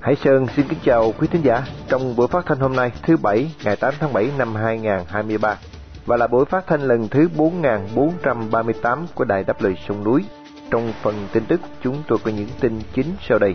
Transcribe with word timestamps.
Hải 0.00 0.16
Sơn 0.24 0.46
xin 0.56 0.68
kính 0.68 0.78
chào 0.84 1.14
quý 1.18 1.26
thính 1.32 1.42
giả 1.44 1.62
trong 1.88 2.16
buổi 2.16 2.28
phát 2.28 2.46
thanh 2.46 2.58
hôm 2.58 2.76
nay 2.76 2.90
thứ 3.02 3.16
Bảy 3.16 3.50
ngày 3.64 3.76
8 3.76 3.94
tháng 4.00 4.12
7 4.12 4.30
năm 4.38 4.54
2023 4.54 5.56
và 6.06 6.16
là 6.16 6.26
buổi 6.26 6.44
phát 6.44 6.66
thanh 6.66 6.82
lần 6.82 7.08
thứ 7.08 7.28
4438 7.36 9.06
của 9.14 9.24
Đài 9.24 9.44
Đáp 9.44 9.62
Lời 9.62 9.74
Sông 9.88 10.04
Núi. 10.04 10.24
Trong 10.70 10.92
phần 11.02 11.28
tin 11.32 11.44
tức 11.44 11.60
chúng 11.84 12.02
tôi 12.08 12.18
có 12.24 12.30
những 12.30 12.48
tin 12.60 12.80
chính 12.94 13.06
sau 13.28 13.38
đây. 13.38 13.54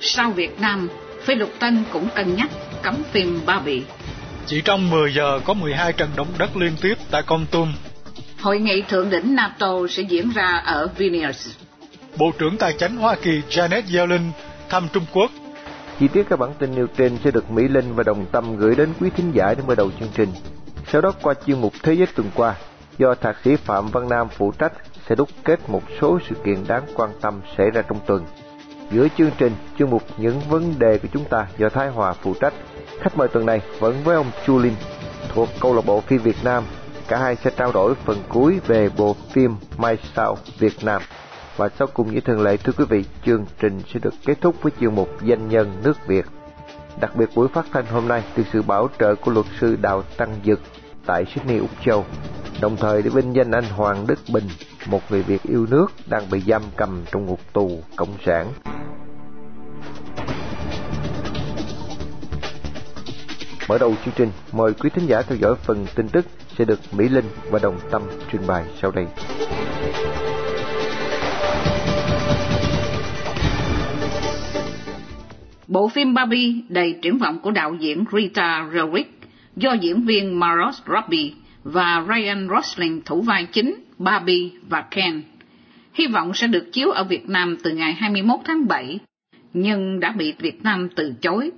Sau 0.00 0.30
Việt 0.30 0.60
Nam, 0.60 0.88
Phi 1.22 1.34
Lục 1.34 1.50
Tân 1.58 1.84
cũng 1.92 2.08
cân 2.14 2.34
nhắc 2.36 2.50
cấm 2.82 2.94
phim 3.12 3.40
Ba 3.46 3.60
Bị. 3.60 3.82
Chỉ 4.46 4.60
trong 4.64 4.90
10 4.90 5.14
giờ 5.14 5.40
có 5.44 5.54
12 5.54 5.92
trận 5.92 6.08
động 6.16 6.28
đất 6.38 6.56
liên 6.56 6.72
tiếp 6.82 6.94
tại 7.10 7.22
Con 7.26 7.46
Tum. 7.50 7.72
Hội 8.40 8.58
nghị 8.58 8.82
thượng 8.82 9.10
đỉnh 9.10 9.34
NATO 9.34 9.72
sẽ 9.90 10.02
diễn 10.02 10.30
ra 10.34 10.62
ở 10.64 10.88
Vilnius. 10.98 11.63
Bộ 12.18 12.30
trưởng 12.38 12.56
Tài 12.58 12.72
chính 12.78 12.96
Hoa 12.96 13.16
Kỳ 13.22 13.42
Janet 13.50 13.82
Yellen 13.94 14.32
thăm 14.68 14.88
Trung 14.92 15.04
Quốc. 15.12 15.30
Chi 16.00 16.08
tiết 16.08 16.26
các 16.30 16.38
bản 16.38 16.54
tin 16.58 16.74
nêu 16.74 16.86
trên 16.96 17.18
sẽ 17.24 17.30
được 17.30 17.50
Mỹ 17.50 17.68
Linh 17.68 17.94
và 17.94 18.02
Đồng 18.02 18.26
Tâm 18.32 18.56
gửi 18.56 18.74
đến 18.74 18.88
quý 19.00 19.10
thính 19.16 19.32
giả 19.34 19.54
để 19.54 19.62
mở 19.66 19.74
đầu 19.74 19.90
chương 20.00 20.08
trình. 20.14 20.28
Sau 20.92 21.00
đó 21.00 21.12
qua 21.22 21.34
chuyên 21.46 21.60
mục 21.60 21.72
Thế 21.82 21.92
giới 21.92 22.06
tuần 22.14 22.30
qua, 22.34 22.54
do 22.98 23.14
Thạc 23.14 23.36
sĩ 23.44 23.56
Phạm 23.56 23.88
Văn 23.88 24.08
Nam 24.08 24.28
phụ 24.28 24.52
trách 24.58 24.72
sẽ 25.08 25.14
đúc 25.14 25.28
kết 25.44 25.60
một 25.68 25.82
số 26.00 26.18
sự 26.28 26.34
kiện 26.44 26.56
đáng 26.68 26.82
quan 26.94 27.10
tâm 27.20 27.40
xảy 27.56 27.70
ra 27.70 27.82
trong 27.82 28.00
tuần. 28.06 28.24
Giữa 28.90 29.08
chương 29.18 29.30
trình, 29.38 29.52
chương 29.78 29.90
mục 29.90 30.02
những 30.16 30.40
vấn 30.48 30.74
đề 30.78 30.98
của 30.98 31.08
chúng 31.12 31.24
ta 31.24 31.46
do 31.58 31.68
Thái 31.68 31.88
Hòa 31.88 32.12
phụ 32.12 32.34
trách. 32.40 32.54
Khách 33.00 33.16
mời 33.16 33.28
tuần 33.28 33.46
này 33.46 33.60
vẫn 33.78 33.96
với 34.04 34.16
ông 34.16 34.30
Chu 34.46 34.58
Linh 34.58 34.74
thuộc 35.34 35.48
câu 35.60 35.74
lạc 35.74 35.86
bộ 35.86 36.00
phim 36.00 36.22
Việt 36.22 36.44
Nam. 36.44 36.64
Cả 37.08 37.18
hai 37.18 37.36
sẽ 37.36 37.50
trao 37.56 37.72
đổi 37.72 37.94
phần 37.94 38.18
cuối 38.28 38.60
về 38.66 38.88
bộ 38.96 39.16
phim 39.32 39.56
Mai 39.78 39.98
Sao 40.16 40.38
Việt 40.58 40.84
Nam. 40.84 41.02
Và 41.56 41.68
sau 41.78 41.88
cùng 41.94 42.14
như 42.14 42.20
thường 42.20 42.42
lệ 42.42 42.56
thưa 42.56 42.72
quý 42.72 42.84
vị, 42.88 43.04
chương 43.26 43.46
trình 43.58 43.80
sẽ 43.92 44.00
được 44.02 44.14
kết 44.26 44.40
thúc 44.40 44.62
với 44.62 44.72
chương 44.80 44.94
mục 44.94 45.08
Danh 45.22 45.48
nhân 45.48 45.72
nước 45.84 46.06
Việt. 46.06 46.26
Đặc 47.00 47.16
biệt 47.16 47.28
buổi 47.34 47.48
phát 47.48 47.66
thanh 47.72 47.86
hôm 47.86 48.08
nay 48.08 48.22
từ 48.36 48.44
sự 48.52 48.62
bảo 48.62 48.88
trợ 48.98 49.14
của 49.14 49.30
luật 49.30 49.46
sư 49.60 49.76
Đào 49.82 50.02
Tăng 50.16 50.36
Dực 50.44 50.60
tại 51.06 51.24
Sydney, 51.34 51.58
Úc 51.58 51.70
Châu, 51.84 52.04
đồng 52.60 52.76
thời 52.76 53.02
để 53.02 53.10
vinh 53.10 53.34
danh 53.34 53.50
anh 53.50 53.64
Hoàng 53.64 54.06
Đức 54.06 54.18
Bình, 54.32 54.44
một 54.86 55.00
người 55.10 55.22
Việt 55.22 55.42
yêu 55.42 55.66
nước 55.70 55.86
đang 56.06 56.30
bị 56.30 56.40
giam 56.40 56.62
cầm 56.76 57.04
trong 57.12 57.26
ngục 57.26 57.40
tù 57.52 57.82
cộng 57.96 58.16
sản. 58.26 58.52
Mở 63.68 63.78
đầu 63.78 63.94
chương 64.04 64.14
trình, 64.16 64.30
mời 64.52 64.72
quý 64.72 64.90
thính 64.90 65.06
giả 65.06 65.22
theo 65.22 65.38
dõi 65.38 65.54
phần 65.54 65.86
tin 65.94 66.08
tức 66.08 66.26
sẽ 66.58 66.64
được 66.64 66.80
Mỹ 66.92 67.08
Linh 67.08 67.26
và 67.50 67.58
Đồng 67.58 67.78
Tâm 67.90 68.02
trình 68.32 68.46
bày 68.46 68.64
sau 68.82 68.90
đây. 68.90 69.06
Bộ 75.74 75.88
phim 75.88 76.14
Barbie 76.14 76.54
đầy 76.68 76.98
triển 77.02 77.18
vọng 77.18 77.38
của 77.38 77.50
đạo 77.50 77.74
diễn 77.80 78.04
Rita 78.12 78.68
Rewick 78.72 79.04
do 79.56 79.72
diễn 79.72 80.04
viên 80.04 80.40
Margot 80.40 80.74
Robbie 80.86 81.30
và 81.64 82.04
Ryan 82.08 82.48
Rosling 82.48 83.00
thủ 83.04 83.22
vai 83.22 83.44
chính 83.44 83.74
Barbie 83.98 84.50
và 84.68 84.80
Ken. 84.90 85.22
Hy 85.94 86.06
vọng 86.06 86.34
sẽ 86.34 86.46
được 86.46 86.72
chiếu 86.72 86.90
ở 86.90 87.04
Việt 87.04 87.28
Nam 87.28 87.56
từ 87.62 87.70
ngày 87.70 87.92
21 87.92 88.40
tháng 88.44 88.68
7, 88.68 88.98
nhưng 89.52 90.00
đã 90.00 90.14
bị 90.18 90.34
Việt 90.38 90.62
Nam 90.62 90.88
từ 90.96 91.14
chối 91.20 91.50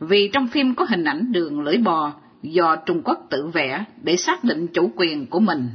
vì 0.00 0.30
trong 0.32 0.48
phim 0.48 0.74
có 0.74 0.86
hình 0.88 1.04
ảnh 1.04 1.32
đường 1.32 1.60
lưỡi 1.60 1.76
bò 1.76 2.12
do 2.42 2.76
Trung 2.76 3.02
Quốc 3.04 3.26
tự 3.30 3.46
vẽ 3.46 3.84
để 4.02 4.16
xác 4.16 4.44
định 4.44 4.66
chủ 4.66 4.92
quyền 4.96 5.26
của 5.26 5.40
mình. 5.40 5.68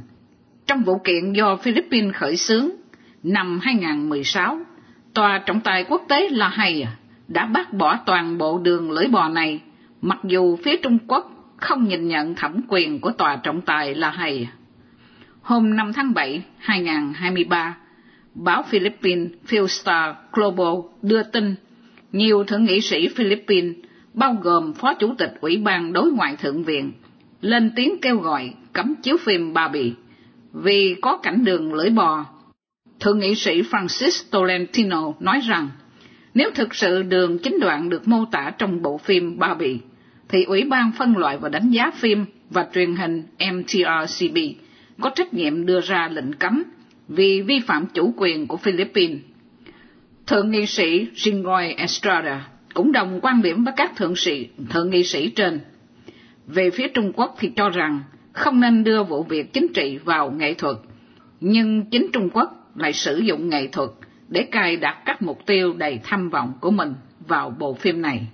Trong 0.66 0.82
vụ 0.82 0.98
kiện 1.04 1.32
do 1.32 1.56
Philippines 1.56 2.14
khởi 2.14 2.36
xướng 2.36 2.70
năm 3.22 3.60
2016, 3.62 4.58
Tòa 5.14 5.38
trọng 5.46 5.60
tài 5.60 5.84
quốc 5.84 6.02
tế 6.08 6.28
La 6.30 6.48
Hay 6.48 6.86
đã 7.28 7.46
bác 7.46 7.72
bỏ 7.72 7.98
toàn 8.06 8.38
bộ 8.38 8.58
đường 8.58 8.90
lưỡi 8.90 9.08
bò 9.08 9.28
này, 9.28 9.60
mặc 10.02 10.18
dù 10.24 10.56
phía 10.56 10.76
Trung 10.76 10.98
Quốc 11.06 11.30
không 11.56 11.88
nhìn 11.88 12.08
nhận 12.08 12.34
thẩm 12.34 12.60
quyền 12.68 13.00
của 13.00 13.10
Tòa 13.10 13.36
trọng 13.36 13.60
tài 13.60 13.94
là 13.94 14.10
Hay. 14.10 14.48
Hôm 15.42 15.76
5 15.76 15.92
tháng 15.92 16.14
7, 16.14 16.42
2023, 16.58 17.76
báo 18.34 18.62
Philippines 18.68 19.28
Philstar 19.46 20.14
Global 20.32 20.74
đưa 21.02 21.22
tin 21.22 21.54
nhiều 22.12 22.44
thượng 22.44 22.64
nghị 22.64 22.80
sĩ 22.80 23.08
Philippines 23.08 23.74
bao 24.14 24.36
gồm 24.42 24.74
Phó 24.74 24.94
Chủ 24.94 25.14
tịch 25.18 25.34
Ủy 25.40 25.56
ban 25.56 25.92
Đối 25.92 26.12
ngoại 26.12 26.36
Thượng 26.36 26.64
viện, 26.64 26.92
lên 27.40 27.72
tiếng 27.76 28.00
kêu 28.02 28.16
gọi 28.16 28.54
cấm 28.72 28.94
chiếu 29.02 29.16
phim 29.16 29.52
bà 29.52 29.68
bị 29.68 29.92
vì 30.52 30.96
có 31.02 31.16
cảnh 31.16 31.44
đường 31.44 31.74
lưỡi 31.74 31.90
bò. 31.90 32.24
Thượng 33.00 33.18
nghị 33.18 33.34
sĩ 33.34 33.62
Francis 33.62 34.24
Tolentino 34.30 35.12
nói 35.20 35.40
rằng, 35.40 35.68
nếu 36.34 36.50
thực 36.54 36.74
sự 36.74 37.02
đường 37.02 37.38
chính 37.38 37.60
đoạn 37.60 37.88
được 37.88 38.08
mô 38.08 38.24
tả 38.24 38.52
trong 38.58 38.82
bộ 38.82 38.98
phim 38.98 39.38
Barbie, 39.38 39.78
thì 40.28 40.44
Ủy 40.44 40.64
ban 40.64 40.92
phân 40.98 41.16
loại 41.16 41.38
và 41.38 41.48
đánh 41.48 41.70
giá 41.70 41.90
phim 41.90 42.24
và 42.50 42.66
truyền 42.74 42.96
hình 42.96 43.22
MTRCB 43.52 44.36
có 45.00 45.10
trách 45.10 45.34
nhiệm 45.34 45.66
đưa 45.66 45.80
ra 45.80 46.08
lệnh 46.12 46.32
cấm 46.32 46.62
vì 47.08 47.42
vi 47.42 47.60
phạm 47.60 47.86
chủ 47.94 48.14
quyền 48.16 48.46
của 48.46 48.56
Philippines. 48.56 49.18
Thượng 50.26 50.50
nghị 50.50 50.66
sĩ 50.66 51.06
Jingoy 51.14 51.76
Estrada 51.76 52.48
cũng 52.74 52.92
đồng 52.92 53.20
quan 53.22 53.42
điểm 53.42 53.64
với 53.64 53.74
các 53.76 53.96
thượng 53.96 54.16
sĩ, 54.16 54.48
thượng 54.70 54.90
nghị 54.90 55.04
sĩ 55.04 55.30
trên. 55.30 55.60
Về 56.46 56.70
phía 56.70 56.88
Trung 56.88 57.12
Quốc 57.14 57.36
thì 57.38 57.50
cho 57.56 57.68
rằng 57.68 58.00
không 58.32 58.60
nên 58.60 58.84
đưa 58.84 59.02
vụ 59.02 59.22
việc 59.22 59.52
chính 59.52 59.66
trị 59.74 59.98
vào 60.04 60.30
nghệ 60.30 60.54
thuật, 60.54 60.76
nhưng 61.40 61.84
chính 61.90 62.06
Trung 62.12 62.30
Quốc 62.32 62.70
lại 62.76 62.92
sử 62.92 63.18
dụng 63.18 63.48
nghệ 63.48 63.66
thuật 63.66 63.90
để 64.34 64.48
cài 64.52 64.76
đặt 64.76 65.02
các 65.06 65.22
mục 65.22 65.38
tiêu 65.46 65.72
đầy 65.72 66.00
tham 66.04 66.30
vọng 66.30 66.58
của 66.60 66.70
mình 66.70 66.94
vào 67.20 67.50
bộ 67.50 67.74
phim 67.74 68.02
này. 68.02 68.26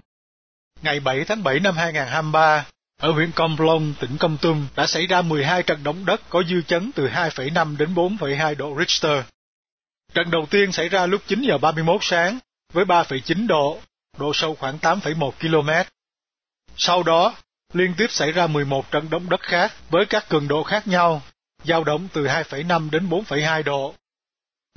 Ngày 0.82 1.00
7 1.00 1.24
tháng 1.24 1.42
7 1.42 1.60
năm 1.60 1.74
2023, 1.76 2.64
ở 3.00 3.10
huyện 3.10 3.30
Con 3.34 3.56
Plong, 3.56 3.94
tỉnh 4.00 4.16
Công 4.18 4.36
Tum 4.42 4.66
đã 4.76 4.86
xảy 4.86 5.06
ra 5.06 5.22
12 5.22 5.62
trận 5.62 5.84
động 5.84 6.04
đất 6.06 6.20
có 6.28 6.42
dư 6.50 6.62
chấn 6.62 6.90
từ 6.94 7.08
2,5 7.08 7.76
đến 7.76 7.94
4,2 7.94 8.56
độ 8.56 8.76
Richter. 8.78 9.24
Trận 10.14 10.30
đầu 10.30 10.46
tiên 10.50 10.72
xảy 10.72 10.88
ra 10.88 11.06
lúc 11.06 11.20
9 11.26 11.42
giờ 11.42 11.58
31 11.58 12.00
sáng 12.02 12.38
với 12.72 12.84
3,9 12.84 13.46
độ, 13.46 13.78
độ 14.18 14.32
sâu 14.34 14.54
khoảng 14.54 14.78
8,1 14.78 15.30
km. 15.30 15.70
Sau 16.76 17.02
đó, 17.02 17.34
liên 17.72 17.94
tiếp 17.96 18.06
xảy 18.10 18.32
ra 18.32 18.46
11 18.46 18.90
trận 18.90 19.10
động 19.10 19.28
đất 19.30 19.40
khác 19.40 19.72
với 19.90 20.06
các 20.06 20.28
cường 20.28 20.48
độ 20.48 20.62
khác 20.62 20.88
nhau, 20.88 21.22
dao 21.64 21.84
động 21.84 22.08
từ 22.12 22.26
2,5 22.26 22.90
đến 22.90 23.08
4,2 23.08 23.62
độ. 23.62 23.94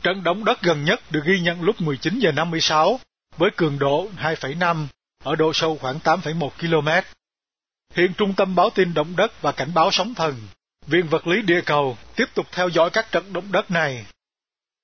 Trận 0.03 0.23
động 0.23 0.45
đất 0.45 0.61
gần 0.61 0.83
nhất 0.83 1.01
được 1.11 1.21
ghi 1.25 1.39
nhận 1.39 1.61
lúc 1.61 1.81
19 1.81 2.19
giờ 2.19 2.31
56 2.31 2.99
với 3.37 3.49
cường 3.55 3.79
độ 3.79 4.07
2,5 4.21 4.87
ở 5.23 5.35
độ 5.35 5.51
sâu 5.53 5.77
khoảng 5.81 5.99
8,1 6.03 6.49
km. 6.49 7.07
Hiện 7.95 8.13
Trung 8.17 8.33
tâm 8.33 8.55
Báo 8.55 8.69
tin 8.69 8.93
Động 8.93 9.15
đất 9.15 9.41
và 9.41 9.51
Cảnh 9.51 9.73
báo 9.73 9.91
sóng 9.91 10.13
thần, 10.15 10.35
Viện 10.87 11.07
Vật 11.07 11.27
lý 11.27 11.41
Địa 11.41 11.61
cầu 11.65 11.97
tiếp 12.15 12.25
tục 12.35 12.45
theo 12.51 12.69
dõi 12.69 12.89
các 12.89 13.11
trận 13.11 13.33
động 13.33 13.51
đất 13.51 13.71
này. 13.71 14.05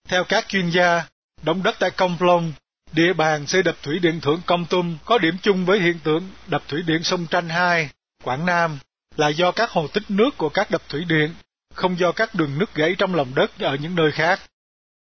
Theo 0.07 0.23
các 0.23 0.47
chuyên 0.47 0.69
gia, 0.69 1.07
động 1.41 1.63
đất 1.63 1.75
tại 1.79 1.91
Công 1.91 2.17
Plong, 2.17 2.53
địa 2.91 3.13
bàn 3.13 3.47
xây 3.47 3.63
đập 3.63 3.75
thủy 3.83 3.99
điện 3.99 4.21
Thượng 4.21 4.41
Công 4.45 4.65
Tum 4.65 4.97
có 5.05 5.17
điểm 5.17 5.37
chung 5.41 5.65
với 5.65 5.79
hiện 5.79 5.99
tượng 6.03 6.29
đập 6.47 6.63
thủy 6.67 6.81
điện 6.87 7.03
sông 7.03 7.27
Tranh 7.27 7.49
2, 7.49 7.89
Quảng 8.23 8.45
Nam, 8.45 8.79
là 9.15 9.29
do 9.29 9.51
các 9.51 9.69
hồ 9.69 9.87
tích 9.87 10.03
nước 10.09 10.37
của 10.37 10.49
các 10.49 10.71
đập 10.71 10.81
thủy 10.89 11.05
điện, 11.07 11.33
không 11.73 11.99
do 11.99 12.11
các 12.11 12.35
đường 12.35 12.57
nước 12.57 12.75
gãy 12.75 12.95
trong 12.97 13.15
lòng 13.15 13.35
đất 13.35 13.59
ở 13.59 13.75
những 13.75 13.95
nơi 13.95 14.11
khác. 14.11 14.39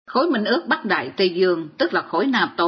Khối 0.06 0.30
Minh 0.30 0.46
ước 0.46 0.68
Bắc 0.68 0.86
Đại 0.86 1.12
Tây 1.18 1.30
Dương, 1.30 1.70
tức 1.78 1.94
là 1.94 2.02
khối 2.02 2.26
NATO, 2.26 2.68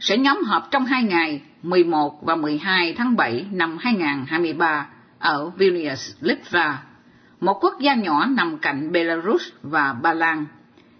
sẽ 0.00 0.18
nhóm 0.18 0.44
họp 0.44 0.70
trong 0.70 0.84
hai 0.84 1.02
ngày 1.02 1.42
11 1.62 2.22
và 2.22 2.36
12 2.36 2.94
tháng 2.98 3.16
7 3.16 3.46
năm 3.52 3.76
2023 3.80 4.88
ở 5.18 5.50
Vilnius, 5.50 6.16
Litva, 6.20 6.82
một 7.40 7.58
quốc 7.60 7.74
gia 7.80 7.94
nhỏ 7.94 8.26
nằm 8.26 8.58
cạnh 8.58 8.92
Belarus 8.92 9.42
và 9.62 9.92
Ba 9.92 10.14
Lan, 10.14 10.46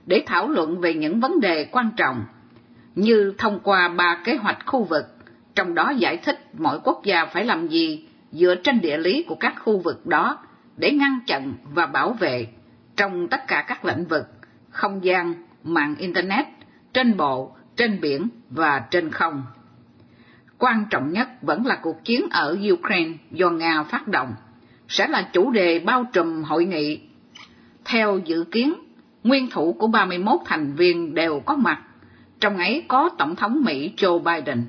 để 0.06 0.22
thảo 0.26 0.48
luận 0.48 0.80
về 0.80 0.94
những 0.94 1.20
vấn 1.20 1.40
đề 1.40 1.68
quan 1.72 1.90
trọng 1.96 2.24
như 2.94 3.34
thông 3.38 3.60
qua 3.60 3.88
ba 3.88 4.20
kế 4.24 4.36
hoạch 4.36 4.66
khu 4.66 4.84
vực, 4.84 5.04
trong 5.54 5.74
đó 5.74 5.90
giải 5.90 6.16
thích 6.16 6.48
mỗi 6.52 6.80
quốc 6.84 7.00
gia 7.04 7.26
phải 7.26 7.44
làm 7.44 7.68
gì 7.68 8.08
dựa 8.32 8.54
trên 8.54 8.80
địa 8.80 8.98
lý 8.98 9.22
của 9.22 9.34
các 9.34 9.54
khu 9.58 9.78
vực 9.78 10.06
đó 10.06 10.38
để 10.76 10.90
ngăn 10.90 11.18
chặn 11.26 11.52
và 11.74 11.86
bảo 11.86 12.12
vệ 12.12 12.46
trong 12.96 13.28
tất 13.28 13.40
cả 13.48 13.64
các 13.68 13.84
lĩnh 13.84 14.04
vực 14.04 14.26
không 14.70 15.04
gian, 15.04 15.34
mạng 15.74 15.94
Internet, 15.98 16.46
trên 16.92 17.16
bộ, 17.16 17.56
trên 17.76 18.00
biển 18.00 18.28
và 18.50 18.82
trên 18.90 19.10
không. 19.10 19.42
Quan 20.58 20.84
trọng 20.90 21.12
nhất 21.12 21.28
vẫn 21.42 21.66
là 21.66 21.78
cuộc 21.82 22.04
chiến 22.04 22.26
ở 22.30 22.58
Ukraine 22.72 23.14
do 23.30 23.50
Nga 23.50 23.82
phát 23.82 24.08
động, 24.08 24.34
sẽ 24.88 25.08
là 25.08 25.30
chủ 25.32 25.50
đề 25.50 25.78
bao 25.78 26.04
trùm 26.12 26.42
hội 26.42 26.64
nghị. 26.64 27.00
Theo 27.84 28.18
dự 28.24 28.44
kiến, 28.50 28.74
nguyên 29.24 29.50
thủ 29.50 29.72
của 29.72 29.86
31 29.86 30.40
thành 30.44 30.74
viên 30.74 31.14
đều 31.14 31.40
có 31.40 31.56
mặt, 31.56 31.82
trong 32.40 32.56
ấy 32.56 32.84
có 32.88 33.10
Tổng 33.18 33.36
thống 33.36 33.64
Mỹ 33.64 33.92
Joe 33.96 34.18
Biden. 34.18 34.64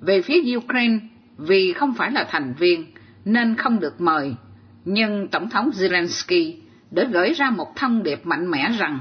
Về 0.00 0.22
phía 0.22 0.56
Ukraine, 0.56 0.98
vì 1.38 1.72
không 1.72 1.94
phải 1.94 2.10
là 2.10 2.26
thành 2.30 2.54
viên 2.58 2.86
nên 3.24 3.54
không 3.54 3.80
được 3.80 4.00
mời, 4.00 4.34
nhưng 4.84 5.28
Tổng 5.28 5.50
thống 5.50 5.70
Zelensky 5.70 6.54
đã 6.90 7.04
gửi 7.04 7.32
ra 7.32 7.50
một 7.50 7.76
thông 7.76 8.02
điệp 8.02 8.26
mạnh 8.26 8.50
mẽ 8.50 8.72
rằng 8.78 9.00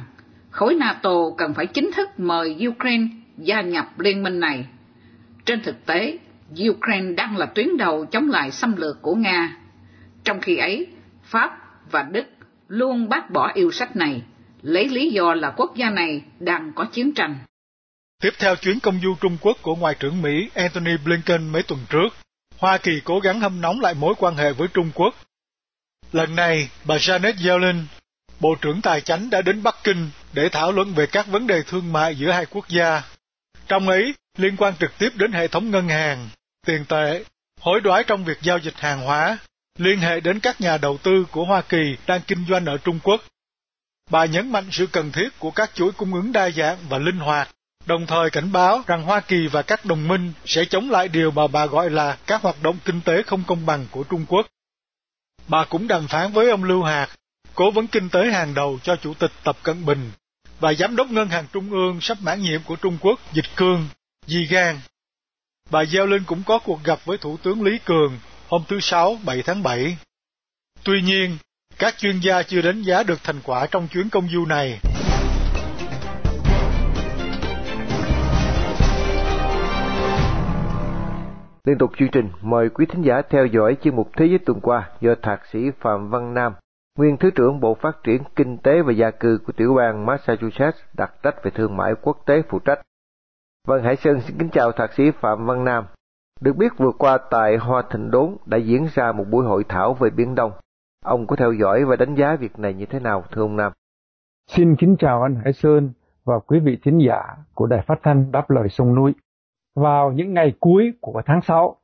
khối 0.57 0.75
NATO 0.75 1.15
cần 1.38 1.54
phải 1.54 1.68
chính 1.68 1.92
thức 1.92 2.09
mời 2.19 2.68
Ukraine 2.68 3.07
gia 3.38 3.62
nhập 3.62 4.00
liên 4.00 4.24
minh 4.24 4.39
này. 4.39 4.65
Trên 5.45 5.62
thực 5.62 5.86
tế, 5.86 6.18
Ukraine 6.69 7.13
đang 7.13 7.38
là 7.38 7.45
tuyến 7.45 7.77
đầu 7.77 8.06
chống 8.06 8.30
lại 8.30 8.51
xâm 8.51 8.75
lược 8.75 9.01
của 9.01 9.15
Nga. 9.15 9.57
Trong 10.24 10.42
khi 10.42 10.57
ấy, 10.57 10.88
Pháp 11.24 11.57
và 11.92 12.04
Đức 12.04 12.25
luôn 12.68 13.09
bác 13.09 13.30
bỏ 13.30 13.51
yêu 13.54 13.71
sách 13.71 13.95
này, 13.95 14.21
lấy 14.62 14.89
lý 14.89 15.12
do 15.12 15.33
là 15.33 15.54
quốc 15.57 15.75
gia 15.75 15.89
này 15.89 16.21
đang 16.39 16.71
có 16.75 16.86
chiến 16.86 17.13
tranh. 17.13 17.36
Tiếp 18.21 18.33
theo 18.39 18.56
chuyến 18.56 18.80
công 18.80 19.00
du 19.03 19.15
Trung 19.21 19.38
Quốc 19.42 19.57
của 19.62 19.75
Ngoại 19.75 19.95
trưởng 20.00 20.21
Mỹ 20.21 20.50
Antony 20.56 20.98
Blinken 21.06 21.50
mấy 21.51 21.63
tuần 21.63 21.80
trước, 21.89 22.10
Hoa 22.57 22.77
Kỳ 22.77 22.92
cố 23.03 23.19
gắng 23.19 23.39
hâm 23.39 23.62
nóng 23.62 23.81
lại 23.81 23.94
mối 23.94 24.13
quan 24.18 24.36
hệ 24.36 24.53
với 24.53 24.68
Trung 24.74 24.89
Quốc. 24.95 25.15
Lần 26.12 26.36
này, 26.36 26.69
bà 26.86 26.95
Janet 26.95 27.33
Yellen, 27.48 27.86
Bộ 28.39 28.56
trưởng 28.62 28.81
Tài 28.81 29.01
chánh 29.01 29.30
đã 29.30 29.42
đến 29.42 29.63
Bắc 29.63 29.75
Kinh 29.84 30.10
để 30.34 30.50
thảo 30.50 30.72
luận 30.72 30.94
về 30.94 31.06
các 31.06 31.28
vấn 31.28 31.48
đề 31.48 31.63
thương 31.63 31.94
mại 31.94 32.16
giữa 32.16 32.31
hai 32.31 32.45
quốc 32.45 32.69
gia. 32.69 33.04
Trong 33.68 33.89
ấy, 33.89 34.13
liên 34.38 34.57
quan 34.57 34.74
trực 34.80 34.98
tiếp 34.98 35.10
đến 35.16 35.31
hệ 35.31 35.48
thống 35.48 35.72
ngân 35.72 35.89
hàng, 35.89 36.30
tiền 36.66 36.86
tệ, 36.86 37.24
hối 37.62 37.81
đoái 37.81 38.04
trong 38.04 38.25
việc 38.25 38.38
giao 38.42 38.57
dịch 38.57 38.75
hàng 38.75 39.01
hóa, 39.01 39.38
liên 39.78 40.00
hệ 40.00 40.19
đến 40.19 40.39
các 40.39 40.62
nhà 40.62 40.78
đầu 40.78 40.98
tư 40.98 41.25
của 41.31 41.45
Hoa 41.45 41.62
Kỳ 41.62 41.98
đang 42.07 42.22
kinh 42.28 42.45
doanh 42.50 42.66
ở 42.66 42.78
Trung 42.78 43.00
Quốc. 43.04 43.22
Bà 44.10 44.25
nhấn 44.25 44.51
mạnh 44.51 44.68
sự 44.72 44.88
cần 44.92 45.12
thiết 45.12 45.39
của 45.39 45.51
các 45.51 45.72
chuỗi 45.74 45.92
cung 45.92 46.13
ứng 46.13 46.31
đa 46.31 46.50
dạng 46.50 46.78
và 46.89 46.98
linh 46.98 47.19
hoạt, 47.19 47.50
đồng 47.86 48.06
thời 48.06 48.30
cảnh 48.30 48.51
báo 48.51 48.81
rằng 48.88 49.04
Hoa 49.04 49.19
Kỳ 49.19 49.48
và 49.48 49.62
các 49.62 49.86
đồng 49.86 50.07
minh 50.07 50.34
sẽ 50.45 50.66
chống 50.66 50.92
lại 50.92 51.07
điều 51.07 51.31
mà 51.31 51.48
bà 51.48 51.66
gọi 51.66 51.89
là 51.89 52.18
các 52.28 52.42
hoạt 52.42 52.56
động 52.62 52.78
kinh 52.86 53.01
tế 53.01 53.24
không 53.24 53.44
công 53.48 53.66
bằng 53.66 53.86
của 53.92 54.04
Trung 54.04 54.25
Quốc. 54.28 54.48
Bà 55.48 55.66
cũng 55.66 55.88
đàm 55.88 56.07
phán 56.07 56.31
với 56.31 56.50
ông 56.50 56.63
Lưu 56.63 56.84
Hạc, 56.84 57.10
cố 57.57 57.71
vấn 57.71 57.88
kinh 57.88 58.09
tế 58.09 58.31
hàng 58.31 58.54
đầu 58.54 58.80
cho 58.83 58.95
Chủ 58.95 59.13
tịch 59.13 59.31
Tập 59.44 59.57
Cận 59.63 59.86
Bình, 59.86 60.12
và 60.59 60.74
Giám 60.74 60.95
đốc 60.95 61.07
Ngân 61.12 61.27
hàng 61.27 61.45
Trung 61.54 61.71
ương 61.71 62.01
sắp 62.01 62.18
mãn 62.21 62.42
nhiệm 62.42 62.62
của 62.65 62.75
Trung 62.75 62.98
Quốc 63.01 63.19
Dịch 63.33 63.45
Cương, 63.56 63.88
Di 64.25 64.45
Gan. 64.45 64.75
Bà 65.71 65.81
Giao 65.81 66.06
Linh 66.06 66.24
cũng 66.27 66.44
có 66.45 66.59
cuộc 66.59 66.83
gặp 66.83 67.00
với 67.06 67.18
Thủ 67.18 67.38
tướng 67.44 67.63
Lý 67.63 67.80
Cường 67.86 68.19
hôm 68.48 68.63
thứ 68.68 68.80
Sáu 68.80 69.18
7 69.25 69.42
tháng 69.42 69.63
7. 69.63 69.98
Tuy 70.83 71.01
nhiên, 71.01 71.38
các 71.80 71.98
chuyên 71.98 72.19
gia 72.19 72.44
chưa 72.44 72.62
đánh 72.62 72.81
giá 72.81 73.04
được 73.04 73.19
thành 73.24 73.39
quả 73.44 73.68
trong 73.71 73.88
chuyến 73.88 74.10
công 74.10 74.27
du 74.27 74.45
này. 74.45 74.80
Liên 81.65 81.77
tục 81.80 81.92
chương 82.00 82.12
trình, 82.12 82.30
mời 82.42 82.69
quý 82.74 82.86
thính 82.94 83.01
giả 83.01 83.21
theo 83.30 83.45
dõi 83.45 83.77
chuyên 83.83 83.95
mục 83.95 84.10
Thế 84.18 84.25
giới 84.25 84.39
tuần 84.45 84.60
qua 84.62 84.89
do 85.01 85.12
Thạc 85.21 85.39
sĩ 85.53 85.60
Phạm 85.81 86.10
Văn 86.10 86.33
Nam, 86.33 86.53
nguyên 86.98 87.18
Thứ 87.18 87.32
trưởng 87.32 87.60
Bộ 87.60 87.74
Phát 87.74 88.04
triển 88.04 88.24
Kinh 88.36 88.58
tế 88.58 88.82
và 88.82 88.92
Gia 88.92 89.12
cư 89.12 89.40
của 89.46 89.54
tiểu 89.58 89.74
bang 89.74 90.06
Massachusetts 90.06 90.80
đặc 90.98 91.14
trách 91.24 91.44
về 91.44 91.52
thương 91.52 91.78
mại 91.78 91.94
quốc 92.02 92.18
tế 92.26 92.42
phụ 92.50 92.60
trách. 92.60 92.82
Vâng, 93.68 93.84
Hải 93.84 93.96
Sơn 93.96 94.22
xin 94.22 94.38
kính 94.38 94.50
chào 94.50 94.72
Thạc 94.72 94.94
sĩ 94.94 95.12
Phạm 95.12 95.46
Văn 95.46 95.64
Nam. 95.64 95.86
Được 96.42 96.58
biết 96.58 96.78
vừa 96.78 96.92
qua 96.98 97.18
tại 97.32 97.58
Hoa 97.58 97.84
Thịnh 97.92 98.12
Đốn 98.12 98.38
đã 98.46 98.58
diễn 98.58 98.88
ra 98.94 99.12
một 99.12 99.24
buổi 99.32 99.46
hội 99.46 99.64
thảo 99.70 99.94
về 99.94 100.10
Biển 100.10 100.36
Đông. 100.36 100.52
Ông 101.06 101.28
có 101.28 101.36
theo 101.36 101.54
dõi 101.54 101.86
và 101.86 101.96
đánh 101.96 102.16
giá 102.16 102.36
việc 102.36 102.60
này 102.60 102.74
như 102.74 102.86
thế 102.86 103.00
nào 103.00 103.24
thưa 103.32 103.42
ông 103.42 103.58
Nam? 103.58 103.72
Xin 104.48 104.76
kính 104.76 104.96
chào 105.00 105.22
anh 105.22 105.36
Hải 105.44 105.54
Sơn 105.54 105.92
và 106.26 106.40
quý 106.40 106.60
vị 106.60 106.78
thính 106.84 106.98
giả 107.08 107.22
của 107.54 107.66
Đài 107.66 107.82
Phát 107.82 108.00
thanh 108.04 108.32
Đáp 108.32 108.50
lời 108.50 108.70
sông 108.70 108.96
núi. 108.96 109.14
Vào 109.76 110.12
những 110.12 110.34
ngày 110.34 110.54
cuối 110.60 110.94
của 111.02 111.22
tháng 111.26 111.42
6, 111.42 111.76